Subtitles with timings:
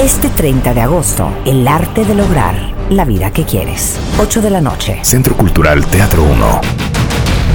[0.00, 2.54] Este 30 de agosto, el arte de lograr
[2.88, 3.98] la vida que quieres.
[4.20, 5.00] 8 de la noche.
[5.02, 6.60] Centro Cultural Teatro 1.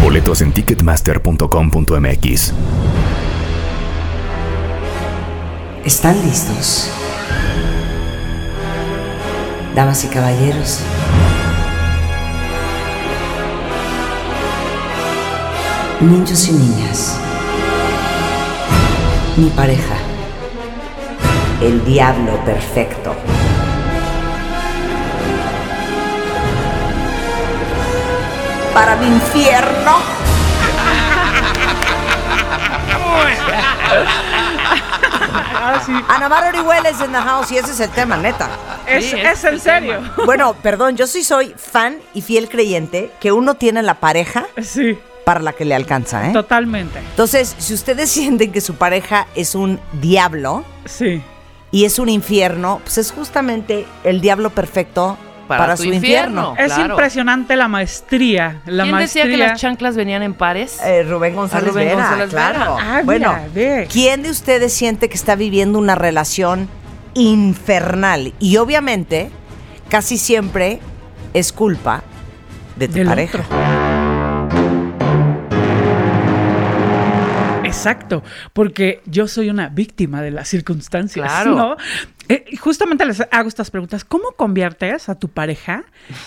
[0.04, 2.54] Boletos en ticketmaster.com.mx.
[5.86, 6.90] ¿Están listos?
[9.74, 10.82] Damas y caballeros.
[16.02, 17.18] Niños y niñas.
[19.38, 20.03] Mi pareja.
[21.64, 23.16] El diablo perfecto.
[28.74, 29.98] Para mi infierno.
[36.10, 38.50] Ana Mar Orihueles en the house y ese es el tema, neta.
[38.88, 40.02] Es, es en serio.
[40.26, 44.98] Bueno, perdón, yo sí soy fan y fiel creyente que uno tiene la pareja Sí,
[45.26, 46.34] para la que le alcanza, ¿eh?
[46.34, 47.00] totalmente.
[47.00, 51.24] Entonces, si ustedes sienten que su pareja es un diablo Sí.
[51.74, 55.18] Y es un infierno, pues es justamente el diablo perfecto
[55.50, 56.52] para, Para su infierno.
[56.52, 56.56] infierno.
[56.58, 56.94] Es Claro.
[56.94, 58.62] impresionante la maestría.
[58.66, 59.26] La ¿Quién decía maestría.
[59.26, 60.80] que las chanclas venían en pares?
[60.82, 62.76] Eh, Rubén González Rubén Vera, González claro.
[62.78, 62.98] Vera.
[62.98, 63.88] Ah, bueno, mira, ve.
[63.92, 66.70] ¿quién de ustedes siente que está viviendo una relación
[67.16, 68.34] infernal?
[68.40, 69.32] Y obviamente,
[69.90, 70.80] casi siempre
[71.34, 72.04] es culpa
[72.78, 73.40] de tu Del pareja.
[73.40, 73.83] otro.
[77.84, 81.28] Exacto, porque yo soy una víctima de las circunstancias.
[81.28, 81.56] Claro.
[81.56, 81.78] ¿no?
[82.30, 84.06] Eh, y justamente les hago estas preguntas.
[84.06, 85.84] ¿Cómo conviertes a tu pareja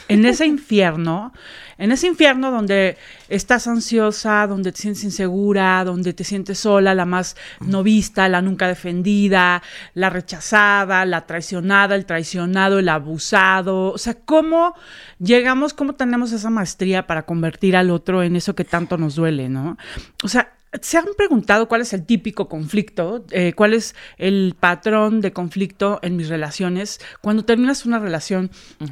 [0.09, 1.33] en ese infierno?
[1.79, 2.97] En ese infierno donde
[3.29, 8.43] estás ansiosa, donde te sientes insegura, donde te sientes sola, la más no vista, la
[8.43, 9.63] nunca defendida,
[9.95, 13.93] la rechazada, la traicionada, el traicionado, el abusado.
[13.93, 14.75] O sea, ¿cómo
[15.19, 19.49] llegamos, cómo tenemos esa maestría para convertir al otro en eso que tanto nos duele,
[19.49, 19.77] ¿no?
[20.23, 20.53] O sea,
[20.83, 23.25] ¿Se han preguntado cuál es el típico conflicto?
[23.31, 27.01] Eh, ¿Cuál es el patrón de conflicto en mis relaciones?
[27.21, 28.51] Cuando terminas una relación,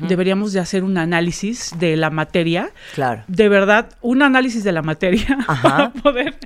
[0.09, 2.71] deberíamos de hacer un análisis de la materia.
[2.95, 3.25] Claro.
[3.29, 5.63] De verdad, un análisis de la materia Ajá.
[5.63, 6.39] para poder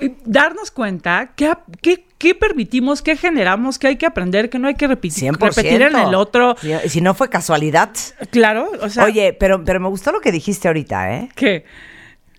[0.00, 4.68] eh, darnos cuenta qué, qué, qué permitimos, qué generamos, qué hay que aprender, qué no
[4.68, 5.38] hay que repetir, 100%.
[5.38, 6.56] repetir en el otro.
[6.60, 7.90] Si, si no fue casualidad.
[8.30, 11.28] Claro, o sea, Oye, pero, pero me gustó lo que dijiste ahorita, ¿eh?
[11.34, 11.64] que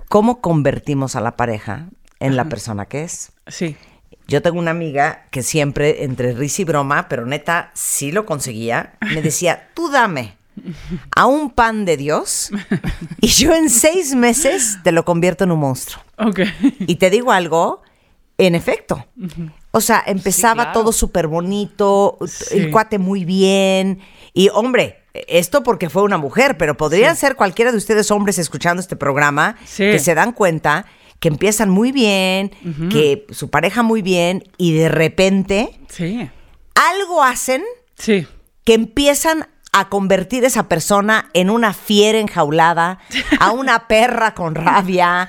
[0.09, 3.31] ¿Cómo convertimos a la pareja en la persona que es?
[3.47, 3.75] sí.
[4.27, 8.93] Yo tengo una amiga que siempre, entre risa y broma, pero neta, sí lo conseguía,
[9.11, 10.37] me decía, tú dame
[11.15, 12.51] a un pan de Dios
[13.21, 16.03] y yo en seis meses te lo convierto en un monstruo.
[16.19, 16.41] Ok.
[16.81, 17.81] Y te digo algo,
[18.37, 19.03] en efecto.
[19.71, 20.79] O sea, empezaba claro.
[20.79, 22.57] todo súper bonito, Sí.
[22.59, 23.99] el cuate muy bien.
[24.35, 28.79] Y hombre, esto porque fue una mujer, pero podrían ser cualquiera de ustedes hombres escuchando
[28.79, 29.83] este programa Sí.
[29.85, 30.85] que se dan cuenta
[31.19, 32.51] que empiezan muy bien,
[32.89, 36.29] que su pareja muy bien, y de repente Sí.
[36.75, 37.63] algo hacen
[37.97, 38.25] Sí.
[38.63, 42.99] que empiezan a convertir esa persona en una fiera enjaulada,
[43.39, 45.27] a una perra con rabia,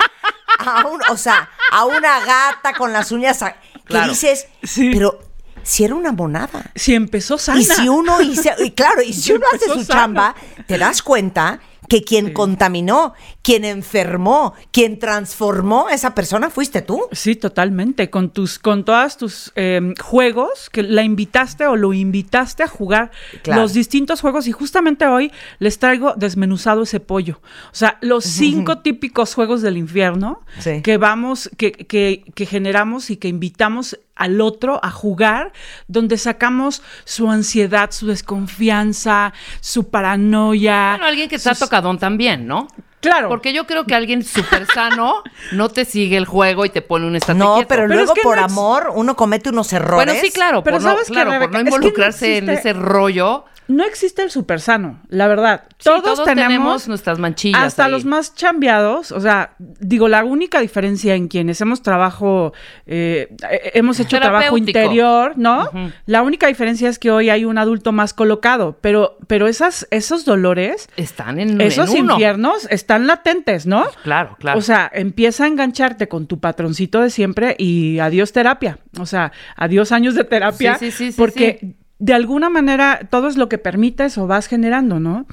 [0.59, 4.91] a un, o sea, a una gata con las uñas a- que dices, Sí.
[4.93, 5.19] pero
[5.63, 6.71] si era una monada.
[6.75, 7.61] Si empezó sana.
[7.61, 10.35] Y si uno hice, y claro, y si uno hace su chamba,
[10.67, 17.03] te das cuenta que quien contaminó, quien enfermó, quien transformó a esa persona fuiste tú.
[17.11, 18.09] Sí, totalmente.
[18.11, 23.11] Con tus, con todas tus eh, juegos que la invitaste o lo invitaste a jugar
[23.43, 23.63] Claro.
[23.63, 24.47] los distintos juegos.
[24.47, 27.41] Y justamente hoy les traigo desmenuzado ese pollo.
[27.73, 30.83] O sea, los cinco típicos juegos del infierno Sí.
[30.83, 35.53] que vamos, que, que, que generamos y que invitamos al otro a jugar,
[35.89, 40.91] donde sacamos su ansiedad, su desconfianza, su paranoia.
[40.93, 42.69] Bueno, alguien que está tocadón también, ¿no?
[43.01, 43.31] Claro.
[43.31, 45.23] Porque yo creo que alguien súper sano
[45.53, 47.69] no te sigue el juego y te pone un estate No, quieto.
[47.69, 50.05] pero, Pero luego es que por no amor uno comete unos errores.
[50.05, 51.53] Bueno, sí, claro, Pero por, no, ¿sabes qué, claro, por Rebeca?
[51.53, 53.47] no Es que no involucrarse en ese rollo.
[53.71, 55.63] No existe el super sano, la verdad.
[55.79, 57.63] Sí, todos, tenemos, nuestras manchillas.
[57.63, 57.93] Hasta ahí.
[57.93, 62.53] los más chambeados, o sea, digo, la única diferencia en quienes hemos trabajo,
[62.87, 65.71] eh, eh, hemos hecho trabajo interior, ¿no?
[66.07, 70.25] La única diferencia es que hoy hay un adulto más colocado, pero, pero esas, esos
[70.25, 72.15] dolores, Están en, esos en uno.
[72.15, 73.87] infiernos están latentes, ¿no?
[74.03, 74.59] Claro, claro.
[74.59, 78.79] O sea, empieza a engancharte con tu patroncito de siempre y adiós terapia.
[78.99, 80.77] O sea, adiós años de terapia.
[80.77, 81.77] Sí, sí, sí, sí, porque sí.
[82.01, 85.27] De alguna manera todo es lo que permites o vas generando, ¿no?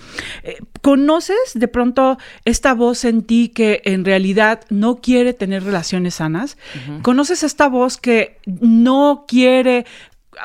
[0.44, 6.16] Eh, ¿Conoces de pronto esta voz en ti que en realidad no quiere tener relaciones
[6.16, 6.58] sanas?
[7.02, 9.86] ¿Conoces esta voz que no quiere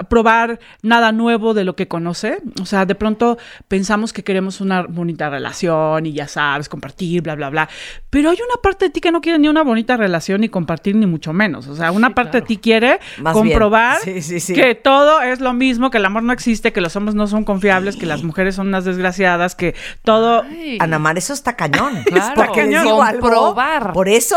[0.08, 2.38] probar nada nuevo de lo que conoce.
[2.60, 7.34] O sea, de pronto pensamos que queremos una bonita relación y ya sabes, compartir, bla,
[7.34, 7.68] bla, bla.
[8.10, 10.96] Pero hay una parte de ti que no quiere ni una bonita relación ni compartir,
[10.96, 11.68] ni mucho menos.
[11.68, 14.22] O sea, una parte de ti quiere Más comprobar bien.
[14.22, 14.54] Sí, sí, sí.
[14.54, 17.44] que todo es lo mismo, que el amor no existe, que los hombres no son
[17.44, 20.42] confiables, que las mujeres son unas desgraciadas, que todo...
[20.42, 20.78] Ay.
[20.80, 22.02] Ana Mar, eso está cañón.
[22.04, 22.42] Claro.
[22.42, 23.02] Les Cañón.
[23.02, 23.56] algo.
[23.92, 24.36] Por eso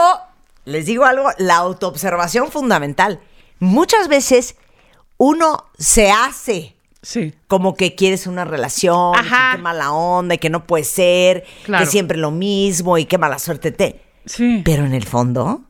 [0.65, 3.19] les digo algo, la autoobservación fundamental.
[3.59, 4.57] Muchas veces
[5.17, 7.33] uno se hace Sí.
[7.47, 11.43] como que quieres una relación, y que qué mala onda, y que no puede ser,
[11.63, 11.85] Claro.
[11.85, 14.01] que siempre lo mismo y qué mala suerte te.
[14.25, 14.61] Sí.
[14.65, 15.61] Pero en el fondo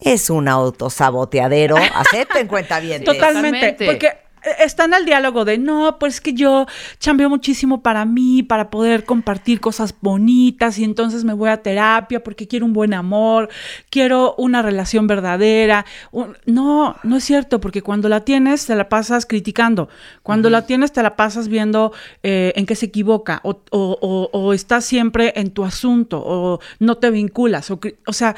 [0.00, 1.76] es un autosaboteadero.
[1.94, 3.02] Acepten cuenta bien.
[3.04, 3.86] Totalmente.
[3.86, 4.18] Porque
[4.58, 6.66] están al diálogo de, no, pues es que yo
[6.98, 12.22] chambeo muchísimo para mí, para poder compartir cosas bonitas y entonces me voy a terapia
[12.22, 13.48] porque quiero un buen amor,
[13.90, 15.84] quiero una relación verdadera.
[16.12, 19.88] Un- No, no es cierto, porque cuando la tienes te la pasas criticando,
[20.22, 24.30] cuando la tienes te la pasas viendo eh, en qué se equivoca o, o- o-
[24.32, 27.70] o estás siempre en tu asunto o no te vinculas.
[27.70, 28.34] O, o sea,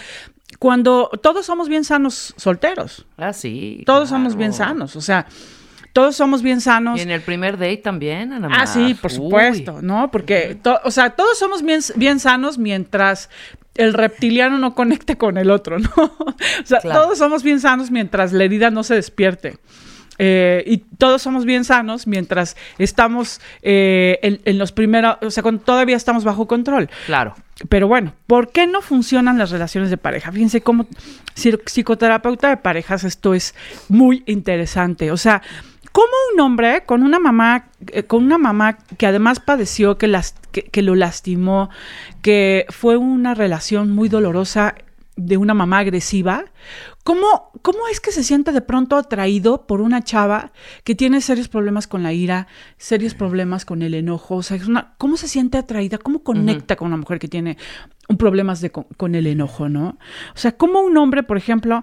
[0.59, 3.07] cuando todos somos bien sanos solteros.
[3.17, 3.83] Ah, sí.
[3.87, 5.27] Todos somos bien sanos, o sea,
[5.93, 6.99] todos somos bien sanos.
[6.99, 9.17] Y en el primer date también, Ana Ah, sí, por Uy.
[9.17, 10.11] supuesto, ¿no?
[10.11, 13.29] Porque, o sea, todos somos bien, bien sanos mientras
[13.75, 15.91] el reptiliano no conecte con el otro, ¿no?
[15.97, 16.35] o
[16.65, 17.03] sea, Claro.
[17.03, 19.57] todos somos bien sanos mientras la herida no se despierte.
[20.19, 25.43] Eh, y todos somos bien sanos mientras estamos eh, en, en los primeros, o sea,
[25.43, 26.91] cuando todavía estamos bajo control.
[27.07, 27.35] Claro.
[27.71, 30.31] Pero bueno, ¿por qué no funcionan las relaciones de pareja?
[30.31, 30.87] Fíjense cómo
[31.35, 33.55] psi- psicoterapeuta de parejas esto es
[33.89, 35.11] muy interesante.
[35.11, 35.43] O sea,
[35.93, 40.35] ¿cómo un hombre con una mamá, eh, con una mamá que además padeció, que, las,
[40.51, 41.71] que, que lo lastimó,
[42.23, 44.75] que fue una relación muy dolorosa
[45.17, 46.47] de una mamá agresiva,
[47.05, 50.53] ¿cómo, ¿cómo es que se siente de pronto atraído por una chava
[50.85, 52.47] que tiene serios problemas con la ira,
[52.79, 54.37] serios problemas con el enojo?
[54.37, 55.99] O sea, es una, ¿cómo se siente atraída?
[55.99, 57.59] ¿Cómo conecta con una mujer que tiene
[58.09, 59.99] un problemas de, con, con el enojo, no?
[60.35, 61.83] O sea, ¿cómo un hombre, por ejemplo,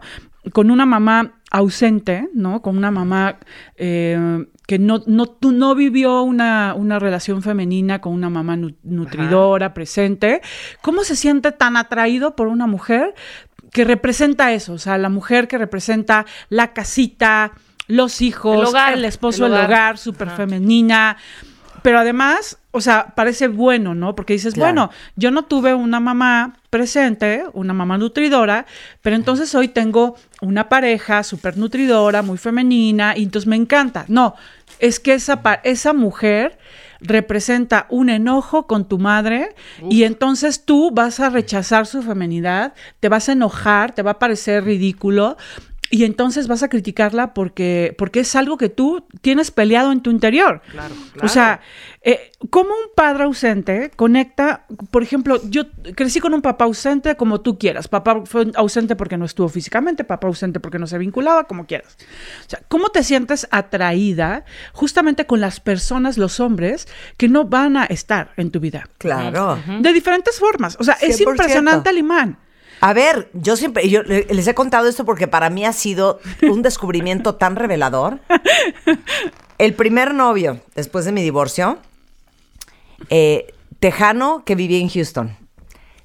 [0.54, 2.62] con una mamá ausente, ¿no?
[2.62, 3.38] Con una mamá
[3.76, 8.76] eh, que no, no, tú no vivió una, una relación femenina con una mamá nu-
[8.84, 10.42] nutridora, presente,
[10.82, 13.16] ¿cómo se siente tan atraído por una mujer
[13.72, 14.74] que representa eso?
[14.74, 17.54] O sea, la mujer que representa la casita,
[17.88, 19.98] los hijos, El hogar, el esposo, el el hogar.
[19.98, 20.38] súper Ajá.
[21.84, 24.16] Pero además, o sea, parece bueno, ¿no?
[24.16, 24.68] Porque dices, Claro.
[24.74, 28.66] bueno, yo no tuve una mamá presente, una mamá nutridora,
[29.02, 34.06] pero entonces hoy tengo una pareja súper nutridora, muy femenina, y entonces me encanta.
[34.08, 34.36] No,
[34.80, 36.58] es que esa, pa- esa mujer
[37.02, 39.56] representa un enojo con tu madre
[39.90, 44.20] y entonces tú vas a rechazar su feminidad, te vas a enojar, te va a
[44.20, 45.38] parecer ridículo.
[45.92, 50.12] Y entonces vas a criticarla porque, porque es algo que tú tienes peleado en tu
[50.12, 50.62] interior.
[50.72, 51.62] Claro, O sea,
[52.02, 54.66] eh, ¿cómo un padre ausente conecta?
[54.92, 55.64] Por ejemplo, yo
[55.96, 57.88] crecí con un papá ausente como tú quieras.
[57.88, 61.98] Papá fue ausente porque no estuvo físicamente, papá ausente porque no se vinculaba, como quieras.
[62.46, 66.88] O sea, ¿cómo te sientes atraída justamente con las personas, los hombres,
[67.18, 68.88] que no van a estar en tu vida?
[69.00, 69.60] Claro.
[69.82, 70.78] De diferentes formas.
[70.80, 71.32] O sea, es 100%.
[71.32, 72.38] impresionante el imán.
[72.82, 76.20] A ver, yo siempre, yo le- les he contado esto porque para mí ha sido
[76.44, 78.20] un descubrimiento tan revelador.
[79.58, 81.78] El primer novio, después de mi divorcio,
[83.10, 85.36] eh, tejano que vivía en Houston.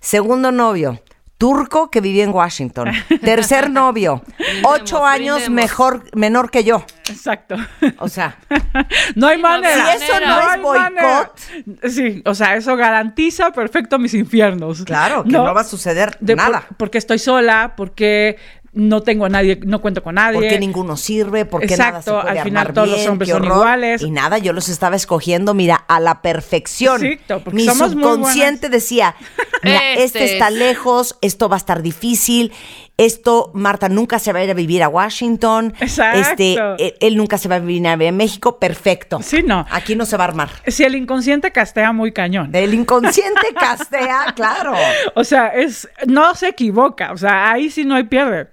[0.01, 1.01] Segundo novio,
[1.39, 2.91] turco que vivía en Washington.
[3.23, 4.23] Tercer novio,
[4.65, 6.85] ocho años mejor, menor que yo.
[7.09, 7.57] Exacto.
[7.99, 8.37] O sea,
[9.15, 9.87] No hay no manera.
[9.91, 11.33] hay Si eso no es hay manera.
[11.63, 11.91] boicot.
[11.91, 14.83] Sí, o sea, eso garantiza perfecto mis infiernos.
[14.85, 16.65] claro, que no, va a suceder De por- nada.
[16.77, 18.37] porque estoy sola, porque
[18.75, 20.35] no tengo a nadie, no cuento con nadie.
[20.39, 23.45] Porque ninguno sirve, porque nada se Exacto, puede al final armar todos los hombres son
[23.45, 24.03] iguales.
[24.03, 27.05] Y nada, yo los estaba escogiendo, mira, a la perfección.
[27.05, 29.15] Exacto, porque Mi somos muy subconsciente decía,
[29.63, 32.53] mira, este, Este está es- lejos, esto va a estar difícil,
[32.97, 36.21] esto, Marta nunca se va a ir a vivir a Washington, Exacto.
[36.21, 39.21] este, él, él nunca se va a vivir a México, perfecto.
[39.21, 39.67] Sí, no.
[39.71, 40.51] Aquí no se va a armar.
[40.67, 42.51] Si el inconsciente castea muy cañón.
[42.55, 44.75] El inconsciente castea, claro.
[45.15, 48.49] O sea, es no se equivoca, o sea, ahí sí no hay pierde.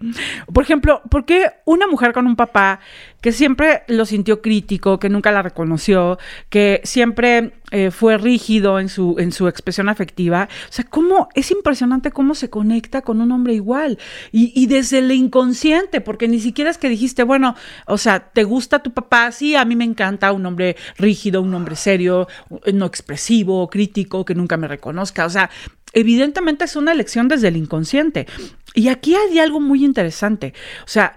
[0.51, 2.79] Por ejemplo, ¿por qué una mujer con un papá
[3.21, 6.17] que siempre lo sintió crítico, que nunca la reconoció,
[6.49, 10.49] que siempre eh, fue rígido en su, en su expresión afectiva.
[10.69, 13.99] O sea, cómo es impresionante cómo se conecta con un hombre igual.
[14.31, 18.43] Y, y desde el inconsciente, porque ni siquiera es que dijiste, bueno, o sea, ¿te
[18.43, 19.31] gusta tu papá?
[19.31, 22.27] Sí, a mí me encanta un hombre rígido, un hombre serio,
[22.73, 25.25] no expresivo, crítico, que nunca me reconozca.
[25.25, 25.51] O sea,
[25.93, 28.27] evidentemente es una elección desde el inconsciente.
[28.73, 30.53] Y aquí hay algo muy interesante.
[30.85, 31.15] O sea,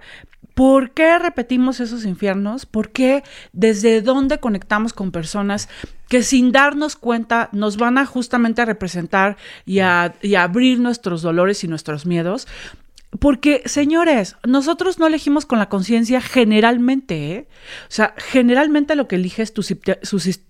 [0.55, 2.65] ¿Por qué repetimos esos infiernos?
[2.65, 5.69] ¿Por qué desde dónde conectamos con personas
[6.07, 9.35] que sin darnos cuenta nos van a justamente a representar
[9.65, 12.47] y a, y a abrir nuestros dolores y nuestros miedos?
[13.19, 17.47] Porque, señores, nosotros no elegimos con la conciencia generalmente, ¿eh?
[17.83, 19.61] O sea, generalmente lo que eliges tu,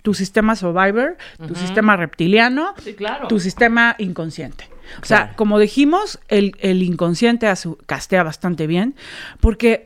[0.01, 3.27] tu sistema survivor, tu sistema reptiliano, Sí, claro.
[3.27, 4.67] tu sistema inconsciente.
[5.01, 7.51] O sea, como dijimos, el, el inconsciente
[7.85, 8.95] castea bastante bien,
[9.39, 9.83] porque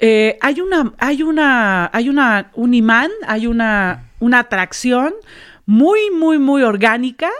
[0.00, 5.14] eh, hay una, hay una, hay una, un imán, hay una, una atracción
[5.66, 7.30] muy, muy, muy orgánica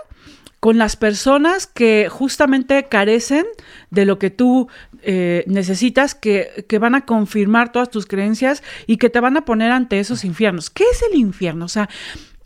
[0.61, 3.47] con las personas que justamente carecen
[3.91, 4.69] de lo que tú
[5.03, 9.45] eh, necesitas, que, que van a confirmar todas tus creencias y que te van a
[9.45, 10.69] poner ante esos infiernos.
[10.69, 11.65] ¿Qué es el infierno?
[11.65, 11.89] O sea,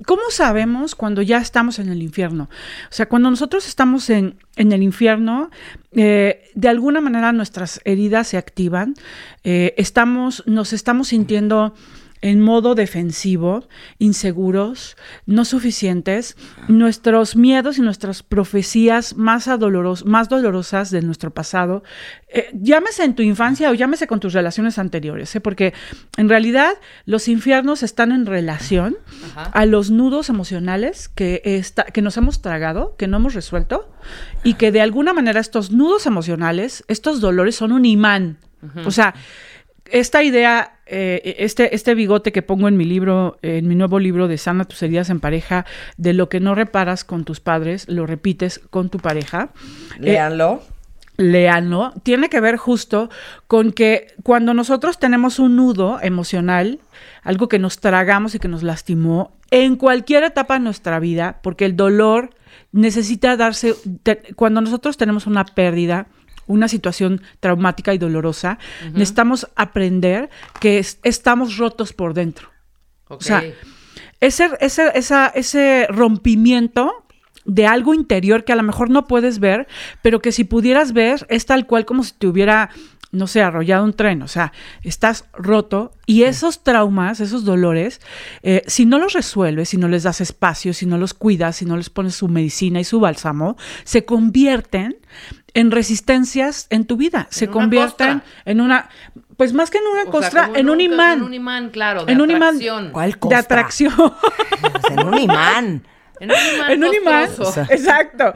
[0.07, 2.49] ¿cómo sabemos cuando ya estamos en el infierno?
[2.91, 5.51] O sea, cuando nosotros estamos en, en el infierno,
[5.93, 8.95] eh, de alguna manera nuestras heridas se activan,
[9.45, 11.75] eh, estamos, nos estamos sintiendo
[12.23, 16.37] en modo defensivo, inseguros, no suficientes,
[16.69, 21.83] nuestros miedos y nuestras profecías más, adoloros- más dolorosas de nuestro pasado,
[22.29, 25.41] eh, llámese en tu infancia o llámese con tus relaciones anteriores, ¿eh?
[25.41, 25.75] porque
[26.17, 26.73] en realidad
[27.05, 28.97] los infiernos están en relación
[29.35, 29.51] Ajá.
[29.53, 33.93] a los nudos emocionales que, está, que nos hemos tragado, que no hemos resuelto,
[34.45, 38.39] y que de alguna manera estos nudos emocionales, estos dolores son un imán.
[38.87, 39.13] O sea,
[39.93, 44.27] esta idea, eh, este, este bigote que pongo en mi libro, en mi nuevo libro
[44.29, 45.65] de Sana tus heridas en pareja,
[45.97, 49.51] de lo que no reparas con tus padres, lo repites con tu pareja.
[49.99, 50.63] Eh, Léanlo.
[51.17, 53.11] léanlo, tiene que ver justo
[53.47, 56.81] con que cuando nosotros tenemos un nudo emocional,
[57.23, 61.67] algo que nos tragamos y que nos lastimó, en cualquier etapa de nuestra vida, porque
[61.67, 62.31] el dolor
[62.73, 66.07] necesita darse, te- cuando nosotros tenemos una pérdida,
[66.47, 68.59] una situación traumática y dolorosa,
[68.93, 70.31] necesitamos aprender
[70.61, 72.49] que es- estamos rotos por dentro.
[73.09, 73.43] O sea,
[74.21, 76.93] ese, ese, esa- ese rompimiento
[77.45, 79.67] de algo interior que a lo mejor no puedes ver,
[80.01, 82.71] pero que si pudieras ver es tal cual como si te hubiera,
[83.11, 84.23] no sé, arrollado un tren.
[84.23, 84.53] O sea,
[84.85, 88.01] estás roto y esos traumas, esos dolores,
[88.45, 91.65] eh, si no los resuelves, si no les das espacio, si no los cuidas, si
[91.65, 94.97] no les pones su medicina y su bálsamo, se convierten
[95.55, 97.27] en resistencias en tu vida.
[97.31, 98.43] se convierten costra.
[98.45, 98.89] en una,
[99.37, 101.19] pues más que en una O costra, en un imán.
[101.19, 102.05] En un imán, claro.
[102.05, 102.57] De En un imán.
[102.57, 102.91] atracción.
[102.93, 103.39] ¿Cuál de costra?
[103.39, 103.93] atracción.
[104.73, 105.83] Pues en un imán.
[106.21, 106.71] En un imán.
[106.71, 107.31] en un imán.
[107.69, 108.33] Exacto.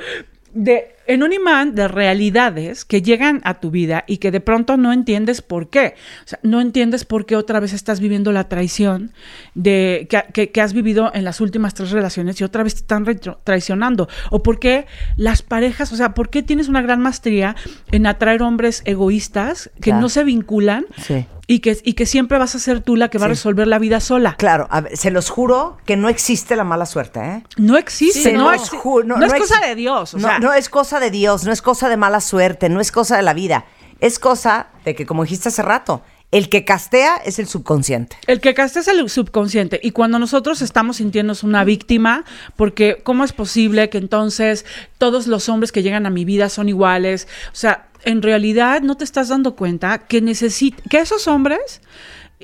[0.52, 4.76] De, en un imán de realidades que llegan a tu vida y que de pronto
[4.76, 5.94] no entiendes por qué.
[6.24, 9.12] O sea, no entiendes por qué otra vez estás viviendo la traición
[9.54, 12.80] de, que, que- que has vivido en las últimas tres relaciones y otra vez te
[12.80, 13.04] están
[13.44, 14.08] traicionando.
[14.30, 14.86] O por qué
[15.16, 17.56] las parejas, o sea, por qué tienes una gran maestría
[17.92, 21.26] en atraer hombres egoístas que no se vinculan Sí.
[21.46, 23.78] y, que, y que siempre vas a ser tú la que va a resolver la
[23.78, 24.34] vida sola.
[24.38, 27.42] Claro, a ver, se los juro que no existe la mala suerte, ¿eh?
[27.56, 30.14] No existe, no, ju- no es cosa de Dios.
[30.14, 32.80] O no, sea, no es cosa de Dios, no es cosa de mala suerte, no
[32.80, 33.66] es cosa de la vida.
[34.00, 38.16] Es cosa de que, como dijiste hace rato, el que castea es el subconsciente.
[38.26, 39.80] El que castea es el subconsciente.
[39.82, 42.24] Y cuando nosotros estamos sintiéndonos una víctima,
[42.56, 44.66] porque ¿cómo es posible que entonces
[44.98, 47.28] todos los hombres que llegan a mi vida son iguales?
[47.52, 51.80] O sea, en realidad no te estás dando cuenta que necesita que esos hombres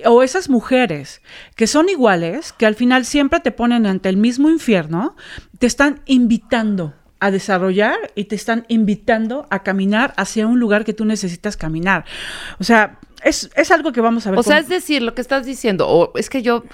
[0.06, 1.20] o esas mujeres
[1.54, 5.16] que son iguales, que al final siempre te ponen ante el mismo infierno,
[5.58, 10.92] te están invitando a desarrollar y te están invitando a caminar hacia un lugar que
[10.92, 12.04] tú necesitas caminar.
[12.58, 14.40] O sea, es, es algo que vamos a ver.
[14.40, 16.64] O sea, es decir, lo que estás diciendo, o es que yo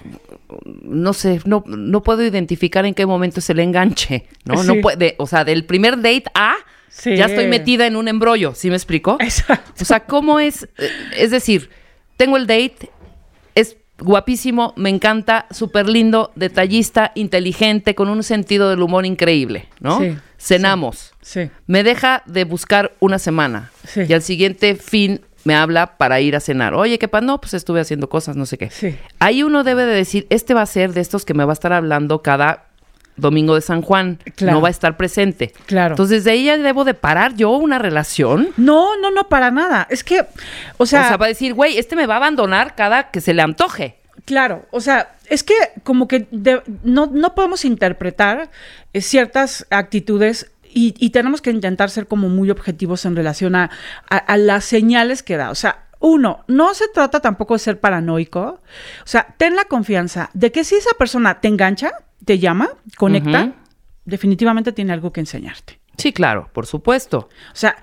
[0.82, 4.56] no sé, no, no puedo identificar en qué momento es el enganche, ¿no?
[4.62, 4.66] Sí.
[4.66, 6.54] No puede, o sea, del primer date a
[6.90, 7.14] Sí.
[7.16, 9.18] ya estoy metida en un embrollo, ¿sí me explico?
[9.20, 9.72] Exacto.
[9.82, 10.64] O sea, ¿cómo es?
[10.78, 10.88] Eh,
[11.18, 11.68] Es decir,
[12.16, 12.90] tengo el date,
[13.54, 19.98] es guapísimo, me encanta, súper lindo, detallista, inteligente, con un sentido del humor increíble, ¿no?
[19.98, 21.14] Sí, Cenamos.
[21.20, 21.50] Sí.
[21.66, 23.72] Me deja de buscar una semana.
[23.84, 24.02] Sí.
[24.08, 26.74] Y al siguiente fin me habla para ir a cenar.
[26.74, 27.26] Oye, ¿qué pasa?
[27.26, 28.70] No, pues estuve haciendo cosas, no sé qué.
[28.70, 28.96] Sí.
[29.18, 31.54] Ahí uno debe de decir, este va a ser de estos que me va a
[31.54, 32.67] estar hablando cada
[33.18, 34.54] domingo de San Juan, Claro.
[34.56, 35.52] no va a estar presente.
[35.66, 35.92] Claro.
[35.92, 38.48] Entonces, de ella debo de parar yo una relación.
[38.56, 39.86] No, no, no, para nada.
[39.90, 40.24] Es que,
[40.78, 43.20] o sea, o sea, va a decir, güey, este me va a abandonar cada que
[43.20, 43.96] se le antoje.
[44.24, 48.50] Claro, o sea, es que como que de- no, no podemos interpretar
[48.92, 53.70] eh, ciertas actitudes y, y tenemos que intentar ser como muy objetivos en relación a,
[54.10, 55.50] a- a las señales que da.
[55.50, 58.60] O sea, uno, no se trata tampoco de ser paranoico.
[59.02, 61.90] O sea, ten la confianza de que si esa persona te engancha,
[62.28, 62.68] te llama,
[62.98, 63.52] conecta,
[64.04, 65.80] definitivamente tiene algo que enseñarte.
[65.96, 67.30] Sí, claro, por supuesto.
[67.52, 67.74] O sea,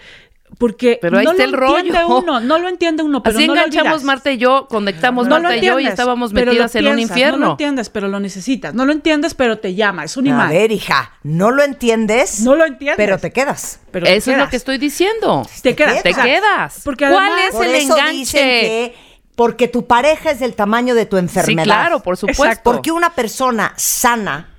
[0.60, 1.78] porque Pero ahí no está lo el rollo.
[1.80, 4.04] entiende uno, no lo entiende uno, pero Así no lo enganchamos.
[4.04, 6.88] Marta y yo, conectamos No lo Marta y yo y entiendes, estábamos lo metidas en
[6.88, 7.38] un infierno.
[7.40, 8.76] No lo entiendes, pero lo necesitas.
[8.76, 10.04] No lo entiendes, pero te llama.
[10.04, 10.50] Es un A imán.
[10.52, 12.42] ver, hija, no lo entiendes.
[12.42, 12.96] No lo entiendes.
[12.98, 13.82] Pero te quedas.
[13.92, 14.50] Pero te Eso es lo quedas.
[14.52, 15.46] que estoy diciendo.
[15.64, 16.04] Te quedas.
[16.04, 16.82] Te o sea, quedas.
[16.86, 18.14] Porque ¿Cuál además- es Por el eso enganche?
[18.14, 18.96] dicen que
[19.36, 21.64] porque tu pareja es del tamaño de tu enfermedad.
[21.64, 22.44] Sí, claro, por supuesto.
[22.46, 22.72] Exacto.
[22.72, 24.50] Porque una persona sana,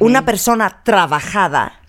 [0.00, 1.80] una persona trabajada,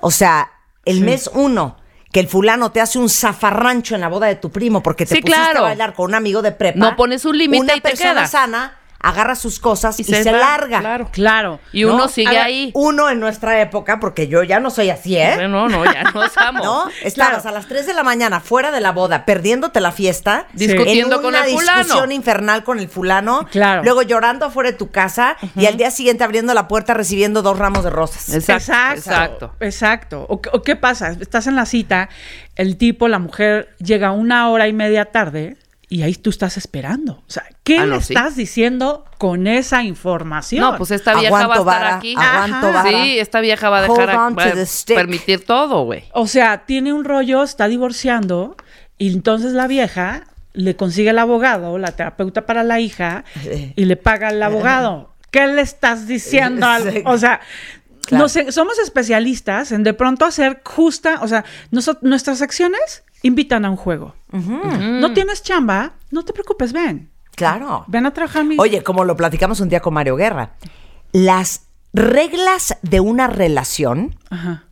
[0.00, 0.50] o sea,
[0.84, 1.76] el mes uno,
[2.12, 5.14] que el fulano te hace un zafarrancho en la boda de tu primo porque te
[5.16, 5.58] Sí, pusiste claro.
[5.60, 6.78] a bailar con un amigo de prepa.
[6.78, 8.30] No pones un límite Una y te persona quedas.
[8.30, 10.80] sana agarra sus cosas y, se, va, larga.
[10.80, 11.08] Claro.
[11.12, 11.60] Claro.
[11.72, 11.94] Y ¿no?
[11.94, 12.70] uno sigue ver, ahí.
[12.74, 15.48] Uno en nuestra época, porque yo ya no soy así, ¿eh?
[15.48, 16.62] No, no, ya no estamos.
[16.64, 16.88] ¿No?
[17.02, 20.46] Estabas a las 3 de la mañana fuera de la boda, perdiéndote la fiesta.
[20.52, 21.78] Discutiendo en con el fulano.
[21.78, 23.46] discusión infernal con el fulano.
[23.50, 23.82] Claro.
[23.84, 27.58] Luego llorando afuera de tu casa y al día siguiente abriendo la puerta recibiendo dos
[27.58, 28.34] ramos de rosas.
[28.34, 28.72] Exacto.
[28.72, 28.96] Exacto.
[28.96, 29.52] Exacto.
[29.60, 30.26] Exacto.
[30.28, 31.10] O, o qué pasa?
[31.20, 32.08] Estás en la cita,
[32.56, 35.56] el tipo, la mujer, llega una hora y media tarde
[35.88, 37.12] y ahí tú estás esperando.
[37.26, 38.12] O sea, ¿qué Ah, le sí.
[38.12, 40.60] estás diciendo con esa información?
[40.72, 42.14] No, pues esta vieja Aguanto va a estar vara, aquí.
[42.18, 42.88] aguanto vara.
[42.90, 44.54] Sí, esta vieja va a dejar a, va a
[44.94, 46.04] permitir todo, güey.
[46.12, 48.56] O sea, tiene un rollo, está divorciando
[48.98, 50.24] y entonces la vieja
[50.54, 53.24] le consigue el abogado, la terapeuta para la hija
[53.76, 55.12] y le paga al abogado.
[55.30, 56.66] ¿Qué le estás diciendo?
[56.66, 57.02] al-.
[57.04, 57.40] O sea,
[58.06, 58.22] Claro.
[58.22, 61.44] no sé, somos especialistas en de pronto hacer justa, o sea,
[62.02, 64.14] nuestras acciones invitan a un juego.
[64.32, 67.10] No tienes chamba, no te preocupes, ven.
[67.34, 67.84] Claro.
[67.88, 68.56] Ven a trabajar mi...
[68.58, 70.54] Oye, como lo platicamos un día con Mario Guerra,
[71.12, 74.64] las reglas de una relación, Ajá.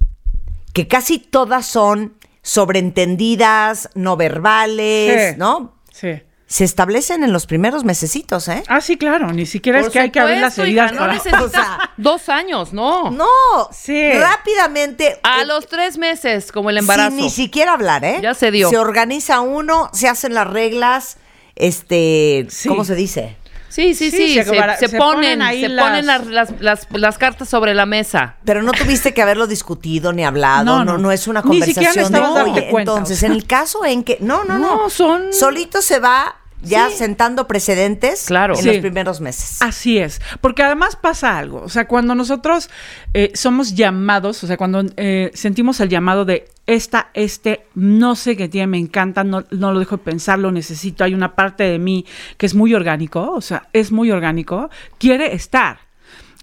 [0.73, 5.39] que casi todas son sobreentendidas, no verbales, Sí.
[5.39, 5.75] ¿no?
[5.93, 6.23] Sí.
[6.55, 8.63] Se establecen en los primeros mesecitos, ¿eh?
[8.69, 11.15] Ah, sí, claro, ni siquiera Por es que hay que abrir las heridas hija, para...
[11.15, 13.11] Necesitas O sea, dos años, no.
[13.11, 13.27] No,
[13.73, 14.13] Sí.
[14.13, 15.19] rápidamente.
[15.25, 17.11] A eh, los tres meses, como el embarazo.
[17.11, 18.21] Sin ni siquiera hablar, ¿eh?
[18.23, 18.71] Ya se dio.
[18.71, 21.17] Se organiza uno, se hacen las reglas,
[21.57, 22.69] este, Sí.
[22.69, 23.37] ¿cómo se dice?
[23.69, 24.35] Sí, sí, Sí, sí.
[24.35, 27.19] se Se, para- se se ponen, ponen ahí se las- ponen las, las, las- las
[27.19, 28.37] cartas sobre la mesa.
[28.45, 31.11] Pero no tuviste que haberlo discutido ni hablado, no, No, no, no.
[31.11, 33.27] es una Ni siquiera conversación de darte oye, cuenta, entonces o sea.
[33.31, 36.97] en el caso en que no, no, no, No, son- solito se va ya Sí.
[36.99, 38.55] sentando precedentes Claro.
[38.55, 38.67] en Sí.
[38.69, 39.59] los primeros meses.
[39.61, 42.71] Así es, porque además pasa algo, o sea, cuando nosotros
[43.15, 48.37] eh, somos llamados, o sea, cuando eh, sentimos el llamado de esta, este, no sé
[48.37, 51.65] qué tiene, me encanta, no, no lo dejo de pensar, lo necesito, hay una parte
[51.65, 52.07] de mí
[52.39, 55.79] que es muy orgánico, o sea, es muy orgánico, quiere estar.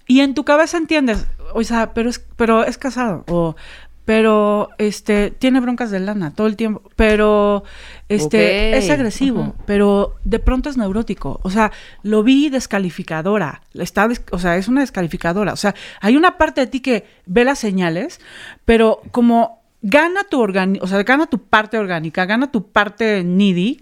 [0.06, 3.56] Y en tu cabeza entiendes, o sea, pero es, pero es casado, o
[4.04, 7.62] pero este tiene broncas de lana todo el tiempo, pero
[8.08, 11.40] este es agresivo, pero de pronto es neurótico.
[11.44, 13.62] O sea, lo vi descalificadora.
[13.74, 15.52] Está, des- o sea, es una descalificadora.
[15.52, 18.20] O sea, hay una parte de ti que ve las señales,
[18.64, 23.78] pero como gana tu o sea, gana tu parte orgánica, gana tu parte needy,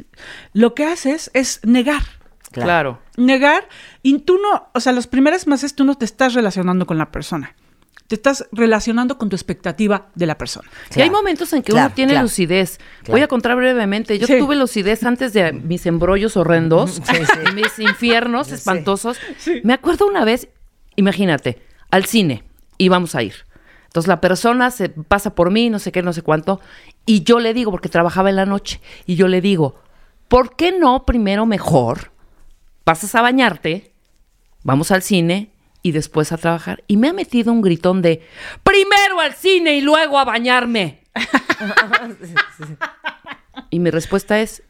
[0.52, 2.02] lo que haces es negar.
[2.52, 2.98] Claro.
[3.16, 3.68] Negar,
[4.02, 7.12] y tú no, o sea, los primeros meses tú no te estás relacionando con la
[7.12, 7.54] persona.
[8.10, 10.68] Te estás relacionando con tu expectativa de la persona.
[10.96, 12.24] Y hay momentos en que Claro, uno tiene claro.
[12.24, 12.78] lucidez.
[12.78, 13.12] Claro.
[13.12, 14.18] Voy a contar brevemente.
[14.18, 14.36] Yo Sí.
[14.36, 17.38] tuve lucidez antes de mis embrollos horrendos, Sí, sí.
[17.48, 18.54] y mis infiernos Sí.
[18.54, 19.16] espantosos.
[19.62, 20.48] Me acuerdo una vez,
[20.96, 22.42] imagínate, al cine
[22.78, 23.34] íbamos a ir.
[23.84, 26.60] Entonces la persona se pasa por mí, no sé qué, no sé cuánto,
[27.06, 29.76] y yo le digo, porque trabajaba en la noche, y yo le digo,
[30.26, 32.10] ¿por qué no primero mejor
[32.82, 33.92] pasas a bañarte,
[34.64, 36.82] vamos al cine y después a trabajar?
[36.86, 38.22] Y me ha metido un gritón de,
[38.62, 41.00] primero al cine y luego a bañarme.
[43.70, 44.62] y mi respuesta es,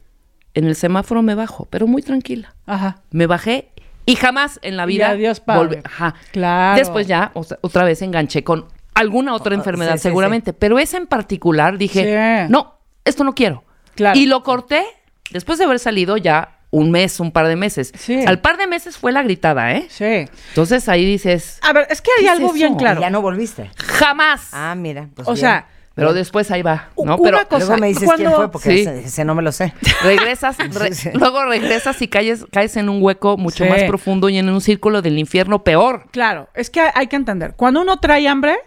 [0.53, 2.55] en el semáforo me bajo, pero muy tranquila.
[2.65, 3.01] Ajá.
[3.11, 3.69] Me bajé
[4.05, 5.77] y jamás en la Y vida adiós, padre.
[5.77, 6.15] volví- Ajá.
[6.31, 6.77] Claro.
[6.79, 11.07] Después ya otra vez enganché con alguna otra enfermedad sí, sí, seguramente, pero esa en
[11.07, 13.63] particular dije, no, esto no quiero.
[13.95, 14.19] Claro.
[14.19, 14.83] Y lo corté
[15.31, 17.91] después de haber salido ya un mes, un par de meses.
[17.97, 18.23] Sí.
[18.25, 19.85] Al par de meses fue la gritada, ¿eh?
[19.89, 20.25] Sí.
[20.49, 23.01] Entonces ahí dices, A ver, es que hay ¿Qué es algo bien claro.
[23.01, 23.69] Ya no volviste.
[23.77, 24.49] jamás.
[24.53, 25.07] Ah, mira.
[25.13, 25.41] pues o bien.
[25.41, 27.17] sea, Pero después ahí va, ¿no?
[27.17, 28.79] Una Pero cosa, Luego me dices cuando- quién fue, porque Sí.
[28.79, 29.73] ese, ese no me lo sé.
[30.03, 31.17] regresas, re- Sí, sí.
[31.17, 33.69] luego regresas y caes, caes en un hueco mucho Sí.
[33.69, 36.05] más profundo y en un círculo del infierno peor.
[36.11, 37.53] Claro, es que hay que entender.
[37.57, 38.57] Cuando uno trae hambre,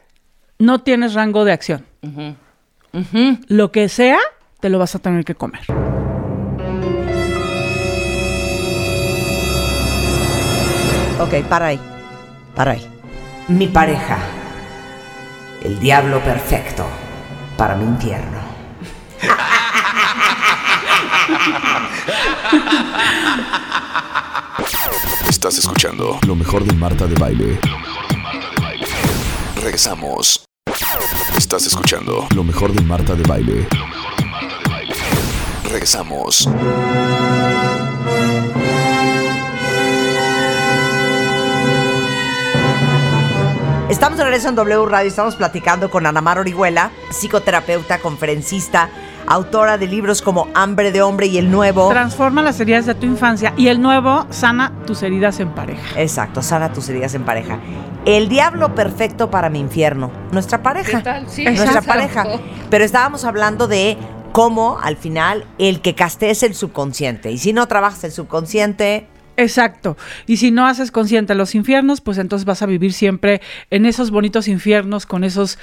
[0.59, 1.87] no tienes rango de acción.
[3.49, 4.19] Lo que sea,
[4.61, 5.63] te lo vas a tener que comer.
[11.25, 11.81] Ok, para ahí.
[12.55, 12.87] Para ahí.
[13.49, 14.19] Mi pareja.
[15.63, 16.85] El diablo perfecto
[17.57, 18.41] para mi infierno.
[25.27, 27.59] Estás escuchando lo mejor de Marta de Baile.
[29.57, 30.45] Regresamos.
[31.39, 33.67] Estás escuchando lo mejor de Marta de Baile.
[35.65, 36.51] Regresamos.
[43.95, 48.91] Estamos de regreso en W Radio, estamos platicando con Ana Mar Orihuela, psicoterapeuta, conferencista,
[49.25, 51.91] autora de libros como Hambre de Hombre y El Nuevo.
[51.91, 56.01] Transforma las heridas de tu infancia y el nuevo sana tus heridas en pareja.
[56.01, 57.61] Exacto, sana tus heridas en pareja.
[58.05, 60.99] El diablo perfecto para mi infierno, nuestra pareja.
[60.99, 61.29] ¿Qué tal?
[61.29, 61.89] Sí, nuestra exacto.
[61.89, 62.27] pareja.
[62.71, 63.97] Pero estábamos hablando de
[64.33, 67.31] cómo al final el que castees el subconsciente.
[67.31, 69.97] Y si no trabajas el subconsciente, Exacto.
[70.27, 74.11] Y si no haces consciente los infiernos, pues entonces vas a vivir siempre en esos
[74.11, 75.59] bonitos infiernos con esos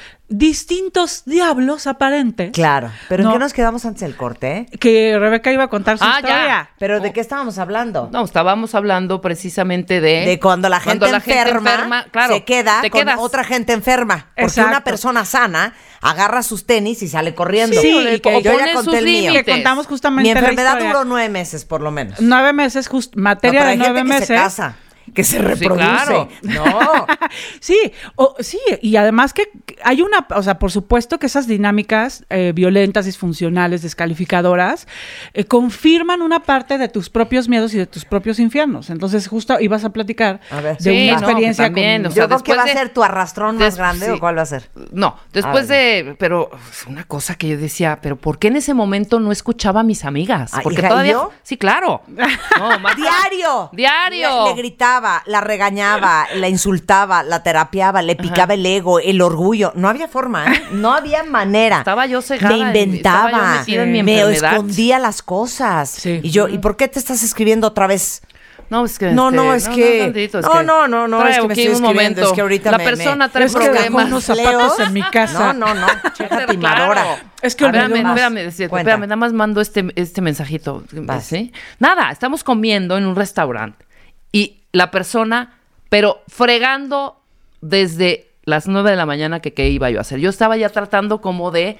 [0.45, 2.51] distintos diablos aparentes.
[2.51, 2.89] claro.
[3.09, 3.29] Pero No.
[3.29, 4.67] ¿en qué nos quedamos antes del corte?
[4.71, 4.77] eh?
[4.79, 6.29] Que Rebeca iba a contar su Ah, ya.
[6.29, 6.69] historia.
[6.79, 8.09] ¿Pero de qué estábamos hablando?
[8.11, 10.25] No, estábamos hablando precisamente de...
[10.25, 13.15] De cuando la gente, cuando la gente enferma, claro, se queda con quedas.
[13.19, 14.27] otra gente enferma.
[14.35, 14.69] Porque Exacto.
[14.69, 17.79] una persona sana agarra sus tenis y sale corriendo.
[17.79, 19.33] Sí, y que o yo ya pone conté sus el mío.
[19.33, 22.19] Que contamos justamente Mi enfermedad duró nueve meses, por lo menos.
[22.19, 24.27] Nueve meses, just, materia de nueve meses.
[24.27, 24.75] se casa,
[25.13, 25.83] que se reproduce.
[25.85, 26.27] claro.
[26.43, 27.07] No.
[27.59, 27.77] Sí,
[28.15, 29.49] o- sí, y además que
[29.83, 34.87] hay una, o sea, por supuesto que esas dinámicas eh, violentas, disfuncionales, descalificadoras,
[35.33, 38.89] eh, confirman una parte de tus propios miedos y de tus propios infiernos.
[38.89, 40.77] Entonces, justo ibas a platicar A ver.
[40.77, 42.89] de Sí, una no, experiencia también, con- o sea, Yo creo que va a ser
[42.89, 44.11] tu arrastrón más des- grande sí.
[44.11, 44.69] o cuál va a ser.
[44.91, 46.49] No, después A de, pero
[46.87, 50.03] una cosa que yo decía, pero ¿por qué en ese momento no escuchaba a mis
[50.05, 50.51] amigas?
[50.53, 51.31] Ah, Porque ¿y todavía, yo?
[51.43, 52.01] sí, claro.
[52.57, 53.69] No, Marta- Diario.
[53.71, 54.45] Diario.
[54.45, 59.71] Le, le gritaba, la regañaba, la insultaba, la terapiaba, le picaba el ego, el orgullo.
[59.75, 60.63] No había forma, ¿eh?
[60.71, 61.79] No había manera.
[61.79, 63.29] Estaba yo cegada Me en- inventaba.
[63.29, 65.89] estaba yo metida en mi me escondía las cosas.
[65.89, 66.19] Sí.
[66.23, 68.21] Y yo, ¿y por qué te estás escribiendo otra vez?
[68.69, 69.11] No, es que.
[69.11, 71.47] No, este, no, es que- tantito, es no, que no, no, no, trae es que
[71.47, 72.21] me estoy un momento.
[72.21, 74.05] es que ahorita La me- persona trae Es problemas.
[74.05, 75.51] unos zapatos en mi casa.
[75.51, 75.87] No, no, no.
[76.15, 76.45] Claro.
[76.47, 77.05] timadora.
[77.41, 80.85] Es que olvidé espérame, espérame, espérame, nada más mando este, este mensajito.
[81.21, 81.51] ¿sí?
[81.79, 83.85] Nada, estamos comiendo en un restaurante
[84.31, 85.57] y la persona,
[85.89, 87.21] pero fregando
[87.61, 90.19] desde las nueve de la mañana que qué iba yo a hacer.
[90.19, 91.77] Yo estaba ya tratando como de...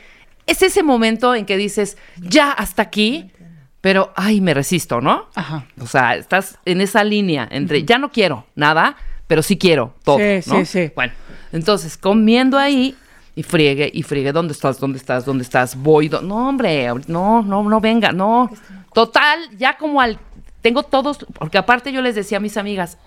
[0.47, 3.32] Es ese momento en que dices, ya hasta aquí,
[3.80, 5.27] pero, ay, me resisto, ¿no?
[5.36, 5.65] Ajá.
[5.80, 8.95] O sea, estás en esa línea entre ya no quiero nada,
[9.27, 10.17] pero sí quiero todo.
[10.17, 10.60] Sí, ¿no?
[10.60, 10.91] sí, sí.
[10.95, 11.13] Bueno,
[11.51, 12.95] entonces comiendo ahí
[13.36, 14.32] y friegue y friegue.
[14.32, 14.80] ¿Dónde estás?
[14.80, 15.25] ¿Dónde estás?
[15.25, 15.75] ¿Dónde estás?
[15.75, 16.10] Voy.
[16.10, 18.49] No, hombre, no, no, no venga, no.
[18.93, 20.19] Total, ya como al.
[20.62, 22.97] Tengo todos, porque aparte yo les decía a mis amigas,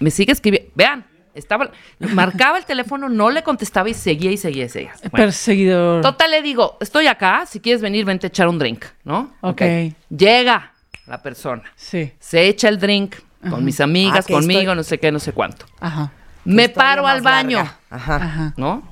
[0.00, 0.70] me sigue escribiendo.
[0.74, 4.92] Vean, estaba, marcaba el teléfono, no le contestaba y seguía y seguía y seguía.
[5.10, 6.02] Bueno, Perseguidor.
[6.02, 9.32] Total, le digo, estoy acá, si quieres venir, vente a echar un drink, ¿no?
[9.40, 9.62] Ok.
[10.10, 10.72] Llega
[11.06, 12.12] la persona, Sí.
[12.18, 13.16] se echa el drink
[13.50, 15.66] con mis amigas, Ah, que conmigo, estoy- no sé qué, no sé cuánto.
[15.80, 16.12] Ajá.
[16.44, 17.58] Me paro al baño.
[17.90, 18.16] Ajá.
[18.16, 18.54] Ajá.
[18.56, 18.82] ¿no?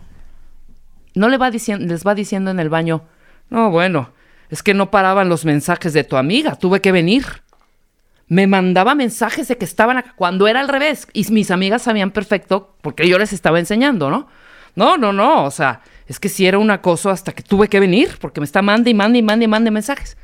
[1.15, 3.03] No le va diciendo, les va diciendo en el baño,
[3.51, 4.11] no, bueno,
[4.51, 7.25] es que no paraban los mensajes de tu amiga, tuve que venir.
[8.33, 11.07] Me mandaba mensajes de que estaban acá, cuando era al revés.
[11.13, 14.27] Y mis amigas sabían perfecto, porque yo les estaba enseñando, ¿no?
[14.75, 17.79] No, no, no, o sea, es que si era un acoso hasta que tuve que
[17.79, 20.17] venir, porque me está mande y mande y mande y mande mensajes.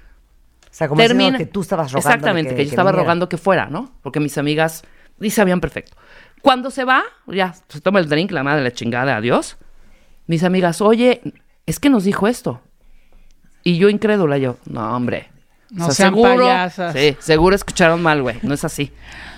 [0.62, 2.08] O sea, como diciendo que tú estabas rogando.
[2.08, 3.92] Exactamente, que, yo estaba rogando que fuera, ¿no?
[4.00, 4.84] Porque mis amigas
[5.20, 5.94] y sabían perfecto.
[6.40, 9.58] Cuando se va, ya se toma el drink, la madre de la chingada, adiós.
[10.26, 11.20] Mis amigas, oye,
[11.66, 12.62] es que nos dijo esto.
[13.64, 15.28] Y yo incrédula, yo, no, hombre.
[15.70, 16.94] No sean seguro, payasas.
[16.94, 18.36] sí, seguro escucharon mal, güey.
[18.42, 18.92] No es así.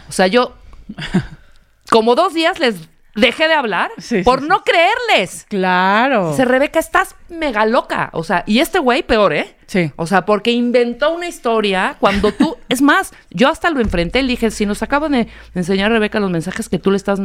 [0.09, 0.55] O sea, yo,
[1.91, 2.77] como dos días les
[3.17, 5.45] dejé de hablar Sí, por sí, no creerles.
[5.49, 6.31] Claro.
[6.31, 8.11] Dice, Rebeca, estás mega loca.
[8.13, 9.57] O sea, y este güey peor, ¿eh?
[9.67, 9.91] Sí.
[9.97, 12.57] O sea, porque inventó una historia cuando tú.
[12.69, 16.21] es más, yo hasta lo enfrenté y le dije: si nos acaban de enseñar, Rebeca,
[16.21, 17.19] los mensajes que tú le estás.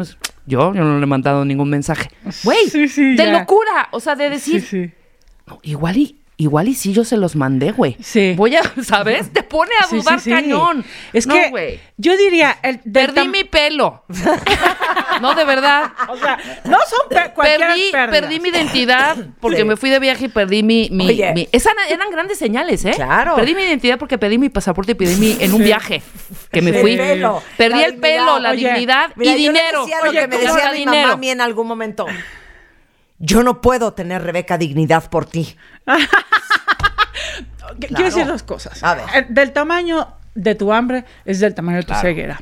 [0.48, 2.10] Yo, yo no le he mandado ningún mensaje.
[2.44, 3.40] Güey, Sí, sí, de ya.
[3.40, 3.90] locura.
[3.92, 4.62] O sea, de decir.
[4.62, 4.94] Sí, sí.
[5.46, 6.20] "No, igual y.
[6.38, 7.96] Igual y sí yo se los mandé, güey.
[8.02, 8.34] Sí.
[8.36, 9.32] Voy a, ¿sabes?
[9.32, 10.30] Te pone a Sí, dudar sí, sí.
[10.32, 10.84] cañón.
[11.14, 11.80] Es No, que güey.
[11.98, 14.04] yo diría, el, Perdí mi pelo.
[15.22, 15.92] No, de verdad.
[16.10, 20.28] O sea, no son pe- Perdí, perdí mi identidad porque me fui de viaje y
[20.28, 20.90] perdí mi...
[20.92, 21.32] mi, Oye.
[21.34, 22.92] mi- esa eran grandes señales, ¿eh?
[22.96, 23.36] Claro.
[23.36, 25.38] Perdí mi identidad porque perdí mi pasaporte y perdí mi...
[25.40, 26.02] En un viaje
[26.52, 26.92] que me fui.
[26.94, 29.82] El pelo, Perdí el pelo, la Oye, dignidad Mira, y yo le dinero.
[29.82, 32.06] decía lo Oye, que me ¿cómo decía mi mamá a mí en algún momento.
[33.20, 35.56] Yo no puedo tener, Rebeca, dignidad por ti.
[35.86, 35.96] Qu-
[37.66, 37.78] Claro.
[37.96, 38.82] Quiero decir dos cosas.
[38.84, 39.06] A ver.
[39.16, 42.40] Eh, Del tamaño de tu hambre es del tamaño de tu ceguera.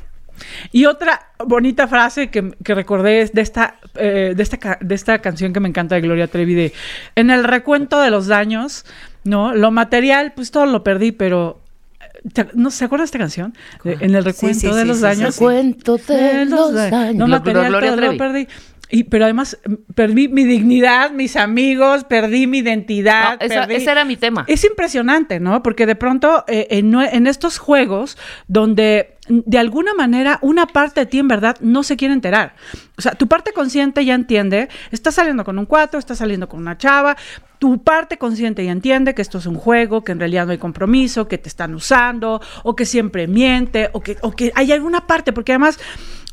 [0.72, 5.20] Y otra bonita frase que, que recordé es de esta, eh, de, esta, de esta
[5.20, 6.74] canción que me encanta de Gloria Trevi, de
[7.16, 8.86] en el recuento de los daños,
[9.24, 9.54] ¿no?
[9.56, 11.62] Lo material, pues todo lo perdí, pero...
[12.02, 13.56] eh, ¿te- ¿No se acuerdan de esta canción?
[13.84, 15.36] De- en el recuento sí, de sí, los sí, daños.
[15.36, 17.16] sí, Cuento de los da- años.
[17.16, 18.48] No material, Gloria todo lo perdí.
[18.96, 23.40] Y, pero además mm, perdí mi dignidad, mis amigos, perdí mi identidad.
[23.40, 24.46] No, esa- perdí- ese era mi tema.
[24.48, 25.64] Es impresionante, ¿no?
[25.64, 31.00] Porque de pronto eh, en, en estos juegos donde mm, de alguna manera una parte
[31.02, 32.54] de ti en verdad no se quiere enterar.
[32.96, 36.60] O sea, tu parte consciente ya entiende, estás saliendo con un cuatro, estás saliendo con
[36.60, 37.18] una chava,
[37.58, 40.60] tu parte consciente ya entiende que esto es un juego, que en realidad no hay
[40.60, 45.08] compromiso, que te están usando, o que siempre miente, o que, o que hay alguna
[45.08, 45.80] parte, porque además,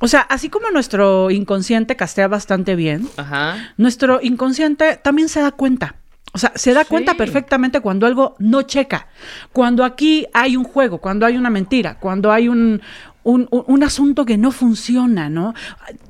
[0.00, 3.72] o sea, así como nuestro inconsciente castea bastante bien, Ajá.
[3.76, 5.94] nuestro inconsciente también se da cuenta.
[6.32, 6.88] O sea, se da Sí.
[6.90, 9.08] cuenta perfectamente cuando algo no checa.
[9.52, 12.80] Cuando aquí hay un juego, cuando hay una mentira, cuando hay un,
[13.22, 15.54] un, un- un asunto que no funciona, ¿no?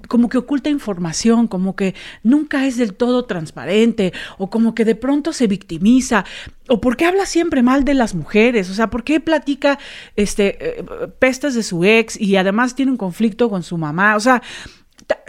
[0.08, 4.94] Como que oculta información, como que nunca es del todo transparente, o como que de
[4.94, 6.24] pronto se victimiza,
[6.68, 9.78] o porque habla siempre mal de las mujeres, o sea, ¿por qué platica
[10.16, 10.84] este, eh,
[11.18, 14.16] pestes de su ex y además tiene un conflicto con su mamá?
[14.16, 14.42] O sea,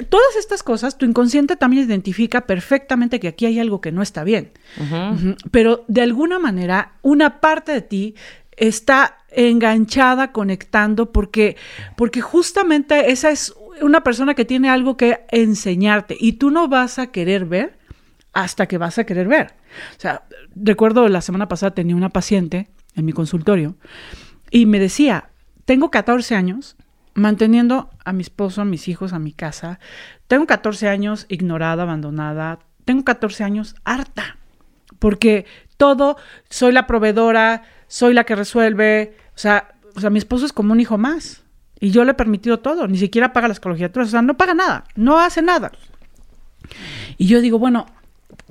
[0.10, 4.24] Todas estas cosas, tu inconsciente también identifica perfectamente que aquí hay algo que no está
[4.24, 4.52] bien.
[5.50, 8.16] Pero de alguna manera, una parte de ti
[8.58, 11.58] está enganchada, conectando, porque,
[11.96, 17.00] porque justamente esa es una persona que tiene algo que enseñarte y tú no vas
[17.00, 17.80] a querer ver
[18.34, 19.54] hasta que vas a querer ver.
[19.98, 20.24] O sea,
[20.56, 23.76] recuerdo la semana pasada tenía una paciente en mi consultorio
[24.50, 25.30] y me decía,
[25.66, 26.76] tengo 14 años
[27.14, 29.80] manteniendo a mi esposo, a mis hijos, a mi casa.
[30.28, 32.60] Tengo 14 años ignorada, abandonada.
[32.86, 34.38] Tengo 14 años harta.
[35.00, 35.46] Porque
[35.78, 36.18] todo,
[36.50, 39.18] soy la proveedora, soy la que resuelve.
[39.36, 41.44] O sea, o sea, mi esposo es como un hijo más.
[41.78, 42.88] Y yo le he permitido todo.
[42.88, 44.08] Ni siquiera paga las colegiaturas.
[44.08, 44.86] O sea, no paga nada.
[44.96, 45.74] No hace nada.
[47.18, 47.86] Y yo digo, bueno,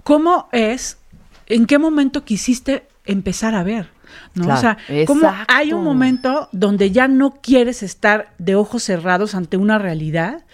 [0.02, 0.98] ¿cómo es?
[1.46, 3.88] ¿En qué momento quisiste empezar a ver?
[4.34, 4.44] ¿no?
[4.44, 4.58] Claro.
[4.58, 5.54] O sea, ¿cómo Exacto.
[5.54, 10.44] hay un momento donde ya no quieres estar de ojos cerrados ante una realidad?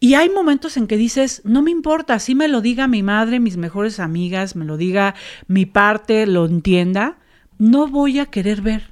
[0.00, 3.40] Y hay momentos en que dices, no me importa, así me lo diga mi madre,
[3.40, 5.14] mis mejores amigas, me lo diga
[5.46, 7.17] mi parte, lo entienda,
[7.58, 8.90] no voy a querer ver.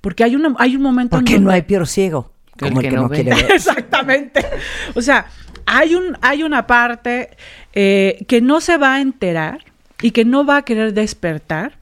[0.00, 2.80] Porque hay, una, hay un momento en Porque no donde- hay peor ciego el como
[2.80, 3.50] el que no no quiere ver.
[3.54, 4.44] Exactamente.
[4.94, 5.26] O sea,
[5.66, 7.36] hay, un, hay una parte
[7.72, 9.64] eh, que no se va a enterar
[10.00, 11.78] y que no va a querer despertar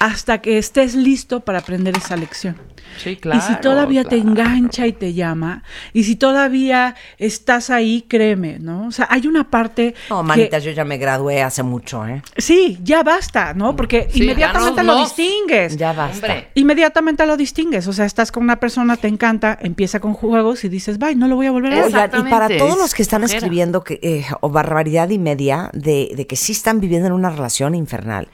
[0.00, 2.56] hasta que estés listo para aprender esa lección.
[2.98, 3.38] Sí, claro.
[3.38, 8.86] y si todavía te engancha y te llama, y si todavía estás ahí, créeme, ¿no?
[8.86, 9.94] O sea, hay una parte...
[10.10, 12.22] No, que- manita, yo ya me gradué hace mucho, ¿eh?
[12.36, 13.74] sí, ya basta, ¿no?
[13.76, 15.76] Porque Sí, inmediatamente lo distingues.
[15.76, 16.26] Ya basta.
[16.26, 16.48] Hombre.
[16.54, 17.86] Inmediatamente lo distingues.
[17.86, 21.28] O sea, estás con una persona, te encanta, empieza con juegos y dices, bye, no
[21.28, 21.84] lo voy a volver a ver.
[21.86, 26.12] Oigan, y para todos los que están escribiendo que, eh, o barbaridad y media de,
[26.16, 28.28] de que sí están viviendo en una relación infernal.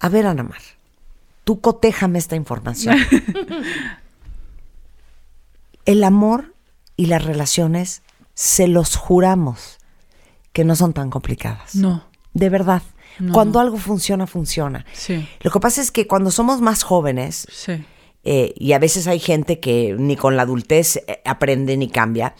[0.00, 0.60] A ver, Ana Mar,
[1.46, 2.96] tú cotéjame esta información.
[5.84, 6.54] El amor
[6.96, 8.02] y las relaciones,
[8.34, 9.78] se los juramos
[10.52, 11.76] que no son tan complicadas.
[11.76, 12.02] No.
[12.34, 12.82] De verdad.
[13.20, 13.32] No.
[13.32, 14.84] Cuando algo funciona, funciona.
[14.92, 17.84] Sí, Lo que pasa es que cuando somos más jóvenes, sí.
[18.26, 22.34] Eh, y a veces hay gente que ni con la adultez eh, aprende ni cambia,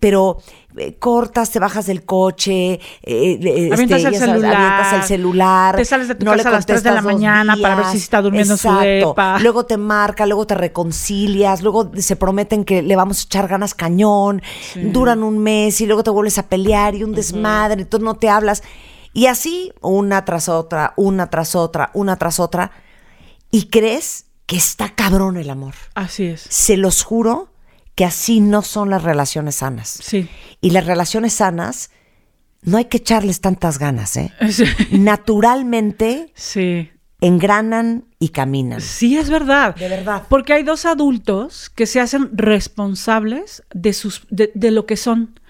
[0.00, 0.38] pero
[0.78, 4.92] eh, cortas, te bajas del coche, eh, eh, Avientas este, el ya sabes, celular, avientas
[4.92, 7.56] el celular, te sales de tu no le casa a las tres de la mañana
[7.60, 9.08] para ver si está durmiendo en su Exacto.
[9.10, 9.38] depa.
[9.40, 13.74] Luego te marca, luego te reconcilias, luego se prometen que le vamos a echar ganas
[13.74, 14.42] cañón,
[14.74, 18.28] duran un mes y luego te vuelves a pelear y un desmadre, entonces no te
[18.28, 18.62] hablas.
[19.14, 22.70] Y así, una tras otra, una tras otra, una tras otra,
[23.50, 25.74] y crees que está cabrón el amor.
[25.94, 26.40] Así es.
[26.48, 27.52] Se los juro
[27.94, 29.88] que así no son las relaciones sanas.
[30.02, 30.28] Sí.
[30.60, 31.90] Y las relaciones sanas,
[32.62, 34.32] no hay que echarles tantas ganas, ¿eh?
[34.50, 34.64] Sí.
[34.92, 36.90] Naturalmente, Sí.
[37.20, 38.80] engranan y caminan.
[38.80, 39.74] Sí, es verdad.
[39.74, 40.22] De verdad.
[40.28, 45.40] Porque hay dos adultos que se hacen responsables de, sus, de, de lo que son.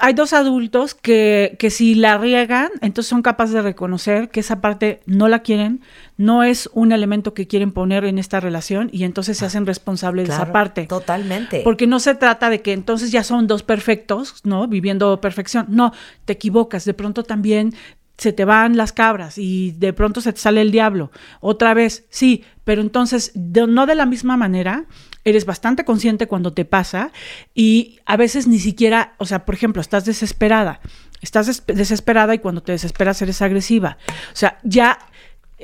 [0.00, 4.62] Hay dos adultos que, que si la riegan, entonces son capaces de reconocer que esa
[4.62, 5.82] parte no la quieren,
[6.16, 10.28] no es un elemento que quieren poner en esta relación y entonces se hacen responsables
[10.28, 10.86] de esa parte.
[10.86, 11.62] Totalmente.
[11.64, 14.68] Porque no se trata de que entonces ya son dos perfectos, ¿no?
[14.68, 15.66] Viviendo perfección.
[15.70, 15.92] No,
[16.24, 16.84] te equivocas.
[16.84, 17.74] De pronto también
[18.16, 21.10] se te van las cabras y de pronto se te sale el diablo.
[21.40, 24.84] Otra vez, sí, pero entonces de- no de la misma manera.
[25.24, 27.10] Eres bastante consciente cuando te pasa
[27.54, 30.80] y a veces ni siquiera, o sea, por ejemplo, estás desesperada.
[31.22, 33.96] Estás des- desesperada y cuando te desesperas eres agresiva.
[34.32, 34.98] O sea, ya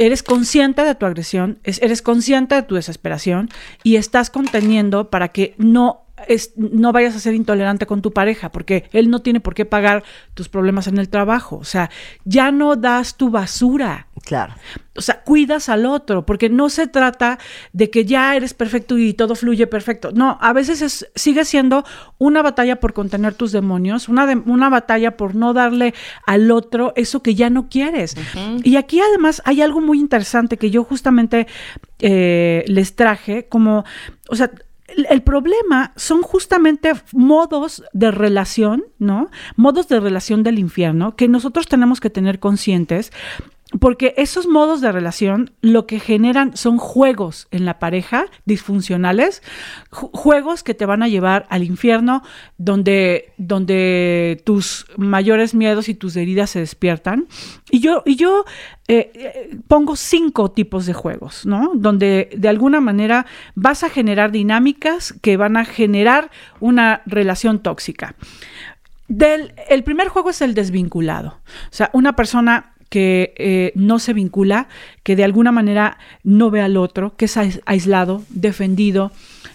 [0.07, 3.51] eres consciente de tu agresión, es- eres consciente de tu desesperación
[3.83, 8.51] y estás conteniendo para que no, es, no vayas a ser intolerante con tu pareja,
[8.53, 10.05] porque él no tiene por qué pagar
[10.35, 11.57] tus problemas en el trabajo.
[11.57, 11.91] O sea,
[12.25, 14.07] ya no das tu basura.
[14.25, 14.55] Claro.
[14.97, 17.39] O sea, cuidas al otro, porque no se trata
[17.73, 20.11] de que ya eres perfecto y todo fluye perfecto.
[20.13, 21.85] No, a veces es, sigue siendo
[22.19, 25.95] una batalla por contener tus demonios, una, de- una batalla por no darle
[26.27, 28.15] al otro eso que ya no quieres.
[28.63, 31.47] Y aquí además hay algo muy interesante que yo justamente
[32.01, 33.85] eh, les traje, como,
[34.29, 34.51] o sea,
[34.97, 39.31] el, problema son justamente modos de relación, ¿no?
[39.57, 43.13] Modos de relación del infierno que nosotros tenemos que tener conscientes
[43.79, 49.43] porque esos modos de relación lo que generan son juegos en la pareja disfuncionales,
[49.91, 52.23] ju- juegos que te van a llevar al infierno
[52.59, 57.29] donde, donde tus mayores miedos y tus heridas se despiertan.
[57.71, 58.45] Y yo, y yo
[58.89, 61.71] eh, eh, pongo cinco tipos de juegos, ¿no?
[61.75, 68.17] Donde de alguna manera vas a generar dinámicas que van a generar una relación tóxica.
[69.07, 71.39] Del, el primer juego es el desvinculado.
[71.47, 74.69] O sea, una persona que eh, no se vincula,
[75.03, 79.13] que de alguna manera no ve al otro, que es ais- aislado, defendido,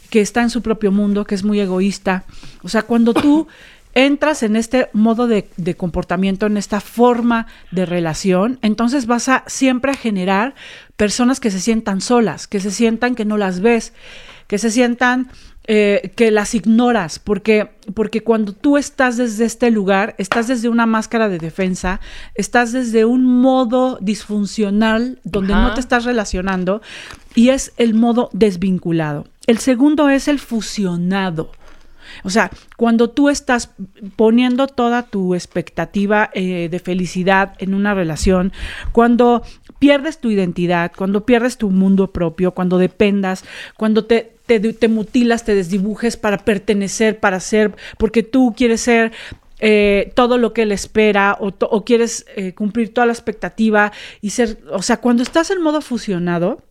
[0.10, 2.24] que está en su propio mundo, que es muy egoísta.
[2.64, 3.48] O sea, cuando tú
[3.96, 9.44] entras en este modo de, de comportamiento, en esta forma de relación, entonces vas a
[9.48, 10.54] siempre a generar
[10.98, 13.94] personas que se sientan solas, que se sientan que no las ves,
[14.48, 15.30] que se sientan
[15.68, 20.86] eh, que las ignoras, porque, porque cuando tú estás desde este lugar, estás desde una
[20.86, 22.00] máscara de defensa,
[22.36, 25.64] estás desde un modo disfuncional donde Ajá.
[25.64, 26.84] no te estás relacionando
[27.34, 29.26] y es el modo desvinculado.
[29.48, 31.52] El segundo es el fusionado.
[32.24, 33.72] O sea, cuando tú estás
[34.16, 38.54] poniendo toda tu expectativa eh, de felicidad en una relación,
[38.92, 39.44] cuando
[39.80, 43.44] pierdes tu identidad, cuando pierdes tu mundo propio, cuando dependas,
[43.78, 49.12] cuando te, te, mutilas, te desdibujes para pertenecer, para ser, porque tú quieres ser
[49.60, 53.92] eh, todo lo que él espera o quieres eh, cumplir toda la expectativa
[54.22, 56.62] y ser, o sea, cuando estás en modo fusionado,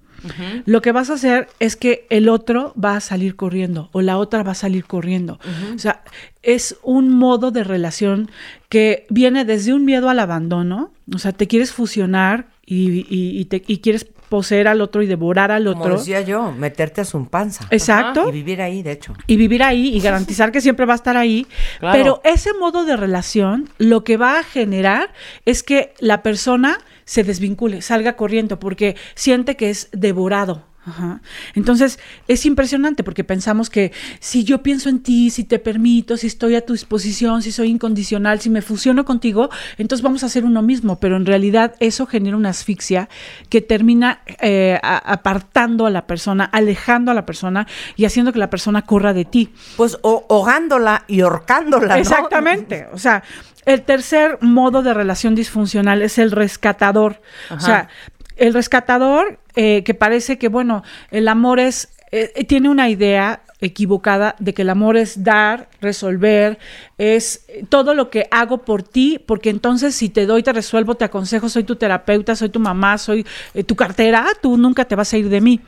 [0.66, 4.18] lo que vas a hacer es que el otro va a salir corriendo o la
[4.18, 5.38] otra va a salir corriendo.
[5.74, 6.02] O sea,
[6.42, 8.30] es un modo de relación
[8.68, 10.92] que viene desde un miedo al abandono.
[11.14, 15.06] O sea, te quieres fusionar y, y- y te- y quieres poseer al otro y
[15.06, 15.98] devorar al Como otro.
[15.98, 17.66] decía yo, meterte a su panza.
[17.70, 18.28] Exacto.
[18.28, 19.12] Y vivir ahí, de hecho.
[19.26, 21.46] y vivir ahí y garantizar que siempre va a estar ahí.
[21.78, 21.98] Claro.
[21.98, 25.10] Pero ese modo de relación lo que va a generar
[25.44, 30.73] es que la persona se desvincule, salga corriendo, porque siente que es devorado.
[30.86, 31.20] Ajá.
[31.54, 36.26] Entonces es impresionante porque pensamos que si yo pienso en ti, si te permito, si
[36.26, 40.44] estoy a tu disposición, si soy incondicional, si me fusiono contigo, entonces vamos a hacer
[40.44, 40.98] uno mismo.
[41.00, 43.08] Pero en realidad eso genera una asfixia
[43.48, 47.66] que termina eh, apartando a la persona, alejando a la persona
[47.96, 49.52] y haciendo que la persona corra de ti.
[49.76, 52.00] Pues ahogándola y horcándola, ¿no?
[52.00, 52.86] Exactamente.
[52.92, 53.22] O sea,
[53.64, 57.20] el tercer modo de relación disfuncional es el rescatador.
[57.50, 57.88] O sea,
[58.36, 64.36] el rescatador eh, que parece que, bueno, el amor es, eh, tiene una idea equivocada
[64.38, 66.58] de que el amor es dar, resolver,
[66.98, 71.04] es todo lo que hago por ti, porque entonces si te doy, te resuelvo, te
[71.04, 75.12] aconsejo, soy tu terapeuta, soy tu mamá, soy eh, tu cartera, tú nunca te vas
[75.12, 75.60] a ir de mí.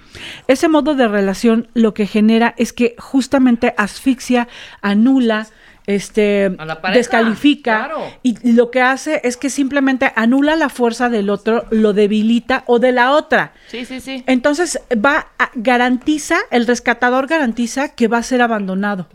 [0.46, 4.48] Ese modo de relación lo que genera es que justamente asfixia,
[4.83, 5.46] anula,
[5.87, 6.51] este
[6.92, 8.03] descalifica claro.
[8.22, 12.79] y lo que hace es que simplemente anula la fuerza del otro, lo debilita o
[12.79, 13.53] de la otra.
[13.68, 14.25] Sí, sí, sí.
[14.27, 19.07] Entonces va a, garantiza, el rescatador garantiza que va a ser abandonado.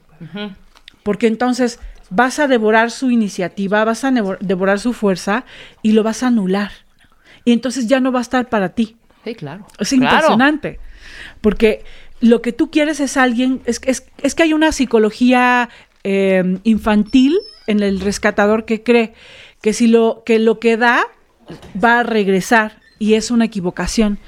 [1.03, 1.79] Porque entonces
[2.10, 5.43] vas a devorar su iniciativa, vas a devorar su fuerza
[5.81, 6.71] y lo vas a anular.
[7.43, 8.97] Y entonces ya no va a estar para ti.
[9.23, 9.65] Sí, claro.
[9.79, 10.03] Es Claro.
[10.05, 10.79] impresionante.
[11.41, 11.84] Porque
[12.21, 15.69] lo que tú quieres es alguien, es, es, es que hay una psicología
[16.03, 19.13] eh, infantil en el rescatador que cree
[19.61, 21.05] que si lo que lo que da
[21.81, 24.19] va a regresar y es una equivocación.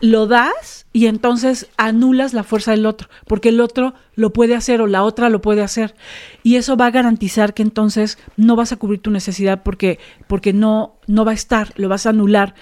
[0.00, 4.80] Lo das y entonces anulas la fuerza del otro, porque el otro lo puede hacer
[4.80, 5.96] o la otra lo puede hacer.
[6.44, 10.52] Y eso va a garantizar que entonces no vas a cubrir tu necesidad porque, porque
[10.52, 12.54] no, no va a estar, lo vas a anular.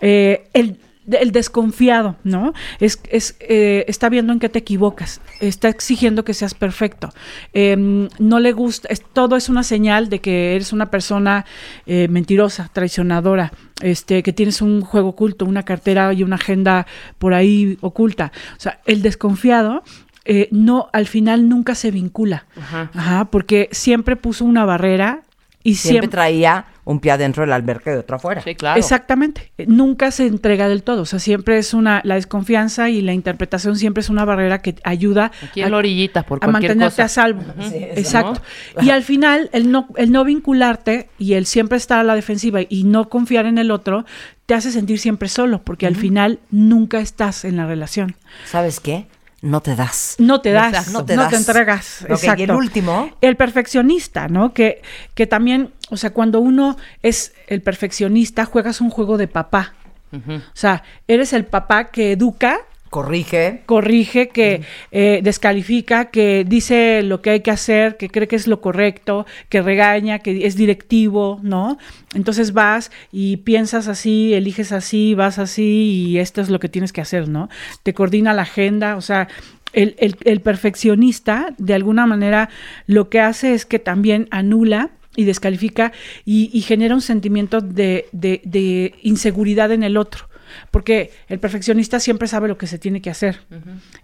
[0.00, 0.78] Eh, el,
[1.10, 2.52] el desconfiado, ¿no?
[2.80, 7.10] Es, es eh, está viendo en qué te equivocas, está exigiendo que seas perfecto.
[7.52, 11.44] Em, no le gusta, es- todo es una señal de que eres una persona
[11.86, 13.52] eh, mentirosa, traicionadora,
[13.82, 16.86] este, que tienes un juego oculto, una cartera y una agenda
[17.18, 18.30] por ahí oculta.
[18.56, 19.82] O sea, el desconfiado
[20.24, 22.46] eh, no, al final nunca se vincula,
[22.94, 25.22] Ajá, porque siempre puso una barrera
[25.64, 28.42] y Siempre siempre traía un pie adentro del alberca y otro afuera.
[28.42, 28.78] Sí, claro.
[28.78, 29.52] Exactamente.
[29.66, 31.02] Nunca se entrega del todo.
[31.02, 34.74] O sea, siempre es una, la desconfianza y la interpretación siempre es una barrera que
[34.82, 37.04] ayuda Aquí en la orillita, por a mantenerte cosa.
[37.04, 37.42] a salvo.
[37.60, 38.42] Sí, eso, Exacto.
[38.80, 42.60] Y al final, el no, el no vincularte y el siempre estar a la defensiva
[42.68, 44.04] y no confiar en el otro,
[44.46, 48.16] te hace sentir siempre solo, porque al final nunca estás en la relación.
[48.44, 49.06] ¿Sabes qué?
[49.42, 50.14] No te das.
[50.18, 50.92] No te das, Exacto.
[50.92, 51.32] no No te, te das.
[51.32, 52.02] entregas.
[52.04, 52.42] Ok, y Exacto.
[52.44, 53.10] el último.
[53.20, 54.54] El perfeccionista, ¿no?
[54.54, 54.82] Que,
[55.14, 59.74] que también, o sea, cuando uno es el perfeccionista, juegas un juego de papá.
[60.14, 62.58] O sea, eres el papá que educa,
[62.92, 63.62] Corrige.
[63.64, 68.46] corrige, que eh, descalifica, que dice lo que hay que hacer, que cree que es
[68.46, 71.78] lo correcto, que regaña, que es directivo, ¿no?
[72.14, 75.62] Entonces vas y piensas así, eliges así, vas así
[76.10, 77.48] y esto es lo que tienes que hacer, ¿no?
[77.82, 79.26] Te coordina la agenda, o sea,
[79.72, 82.50] el, el- el perfeccionista de alguna manera
[82.86, 85.92] lo que hace es que también anula y descalifica
[86.26, 90.26] y, y genera un sentimiento de, de- de inseguridad en el otro.
[90.70, 93.40] Porque el perfeccionista siempre sabe lo que se tiene que hacer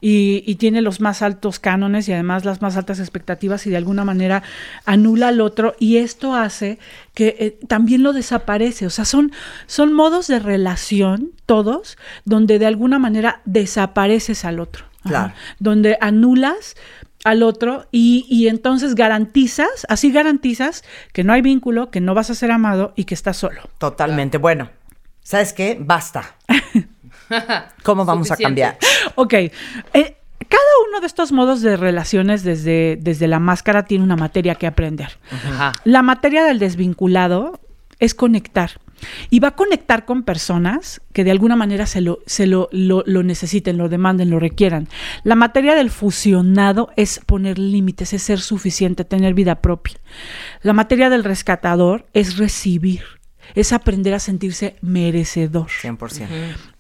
[0.01, 3.77] y, y tiene los más altos cánones y además las más altas expectativas y de
[3.77, 4.43] alguna manera
[4.85, 6.79] anula al otro y esto hace
[7.15, 8.87] que eh, también lo desaparece.
[8.87, 9.33] O sea, son,
[9.67, 14.85] son modos de relación todos donde de alguna manera desapareces al otro.
[15.01, 15.09] Ajá.
[15.09, 15.33] Claro.
[15.59, 16.77] Donde anulas
[17.25, 22.31] al otro y, y entonces garantizas, así garantizas que no hay vínculo, que no vas
[22.31, 23.63] a ser amado y que estás solo.
[23.79, 24.39] Totalmente.
[24.39, 24.71] Bueno,
[25.29, 25.77] ¿sabes qué?
[25.79, 26.35] Basta.
[27.83, 28.65] ¿Cómo vamos Suficiente.
[28.65, 28.79] a cambiar?
[29.17, 29.33] Ok.
[29.35, 29.53] eh,
[30.49, 34.67] cada uno de estos modos de relaciones desde, desde la máscara tiene una materia que
[34.67, 35.19] aprender.
[35.31, 35.73] Ajá.
[35.85, 37.61] La materia del desvinculado
[37.99, 38.71] es conectar.
[39.31, 43.05] Y va a conectar con personas que de alguna manera se lo, se lo, lo-
[43.07, 44.89] lo necesiten, lo demanden, lo requieran.
[45.23, 49.97] La materia del fusionado es poner límites, es ser suficiente, tener vida propia.
[50.63, 53.03] La materia del rescatador es recibir,
[53.55, 55.69] es aprender a sentirse merecedor.
[55.69, 56.27] 100%.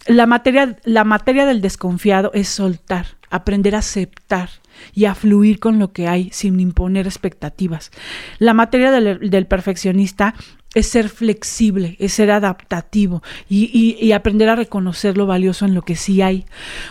[0.07, 4.49] La materia, la materia del desconfiado es soltar, aprender a aceptar
[4.95, 7.91] y a fluir con lo que hay sin imponer expectativas.
[8.39, 10.35] La materia del, del perfeccionista
[10.75, 15.75] es ser flexible, es ser adaptativo y, y- y aprender a reconocer lo valioso en
[15.75, 16.45] lo que sí hay.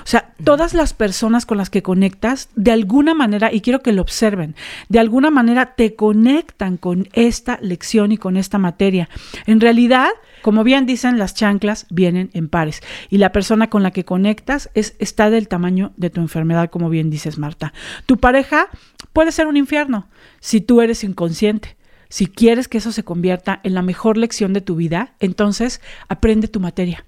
[0.04, 3.94] O sea, todas las personas con las que conectas, de alguna manera, y quiero que
[3.94, 4.56] lo observen,
[4.90, 9.10] de alguna manera te conectan con esta lección y con esta materia.
[9.46, 10.10] En realidad,
[10.42, 14.70] como bien dicen, las chanclas vienen en pares y la persona con la que conectas
[14.74, 17.74] es, está del tamaño de tu enfermedad, como bien dices, Marta.
[18.08, 18.70] Tu pareja
[19.14, 20.08] puede ser un infierno
[20.40, 21.77] si tú eres inconsciente.
[22.10, 26.48] Si quieres que eso se convierta en la mejor lección de tu vida, entonces aprende
[26.48, 27.06] tu materia.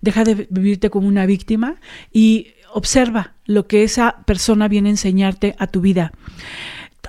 [0.00, 1.76] Deja de vivirte como una víctima
[2.12, 6.12] y observa lo que esa persona viene a enseñarte a tu vida.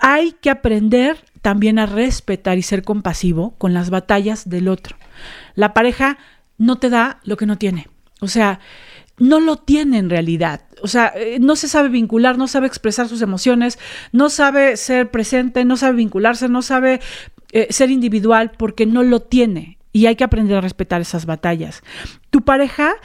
[0.01, 4.97] Hay que aprender también a respetar y ser compasivo con las batallas del otro.
[5.55, 6.17] La pareja
[6.57, 7.87] no te da lo que no tiene.
[8.19, 8.59] O sea,
[9.17, 10.61] no lo tiene en realidad.
[10.81, 13.79] O sea, eh, no se sabe vincular, no sabe expresar sus emociones,
[14.11, 17.01] no sabe ser presente, no sabe vincularse, no sabe
[17.51, 19.77] eh, ser individual porque no lo tiene.
[19.91, 21.81] Y hay que aprender a respetar esas batallas.
[22.29, 22.95] Tu pareja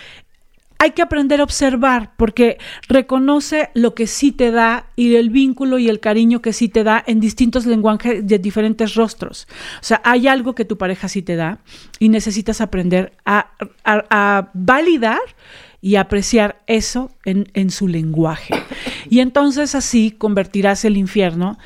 [0.82, 2.58] hay que aprender a observar porque
[2.88, 6.82] reconoce lo que sí te da y el vínculo y el cariño que sí te
[6.82, 9.46] da en distintos lenguajes de diferentes rostros.
[9.80, 11.60] O sea, hay algo que tu pareja sí te da
[12.00, 15.20] y necesitas aprender a, validar
[15.82, 18.54] y apreciar eso en, en su lenguaje.
[19.10, 21.58] Y entonces así convertirás el infierno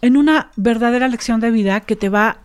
[0.00, 2.38] en una verdadera lección de vida que te va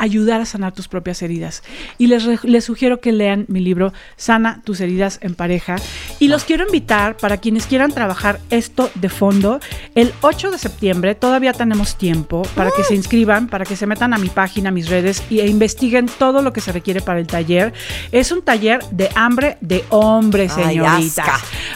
[0.00, 1.62] ayudar a sanar tus propias heridas.
[1.98, 5.76] Y les, re- les sugiero que lean mi libro Sana tus heridas en pareja.
[6.18, 9.60] Y los quiero invitar para quienes quieran trabajar esto de fondo.
[9.94, 14.14] El 8 de septiembre todavía tenemos tiempo para que se inscriban, para que se metan
[14.14, 17.20] a mi página, a mis redes y, e investiguen todo lo que se requiere para
[17.20, 17.72] el taller.
[18.12, 21.28] Es un taller de hambre de hombre, Ay, señoritas.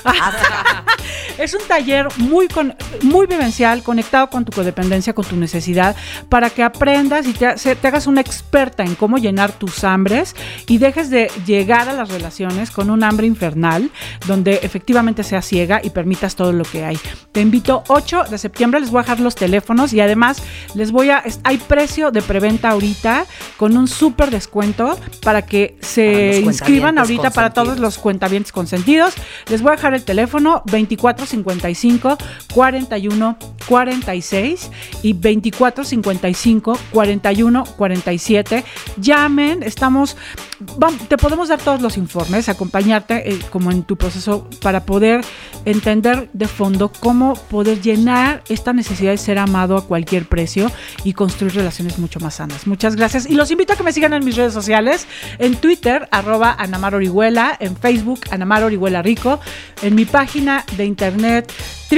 [0.02, 0.84] asca.
[1.38, 5.96] Es un taller muy, con- muy vivencial, conectado con tu codependencia, con tu necesidad,
[6.28, 9.82] para que aprendas y te, se- te hagas una una experta en cómo llenar tus
[9.82, 10.36] hambres
[10.68, 13.90] y dejes de llegar a las relaciones con un hambre infernal,
[14.28, 16.96] donde efectivamente seas ciega y permitas todo lo que hay.
[17.32, 20.40] Te invito 8 de septiembre, les voy a dejar los teléfonos y además
[20.74, 26.40] les voy a, hay precio de preventa ahorita con un súper descuento para que se
[26.40, 29.14] inscriban ahorita para todos los cuentavientes consentidos.
[29.50, 32.16] Les voy a dejar el teléfono 2455
[32.54, 33.38] 41
[33.68, 34.70] 46
[35.02, 38.64] y 2455 41 47.
[38.96, 40.16] Llamen, estamos
[40.78, 45.24] vam- te podemos dar todos los informes, acompañarte eh, como en tu proceso para poder
[45.64, 50.70] entender de fondo cómo poder llenar esta necesidad de ser amado a cualquier precio
[51.04, 52.66] y construir relaciones mucho más sanas.
[52.66, 55.06] Muchas gracias y los invito a que me sigan en mis redes sociales,
[55.38, 59.40] en Twitter, arroba Anamar Orihuela, en Facebook, Anamar Orihuela Rico,
[59.82, 61.52] en mi página de internet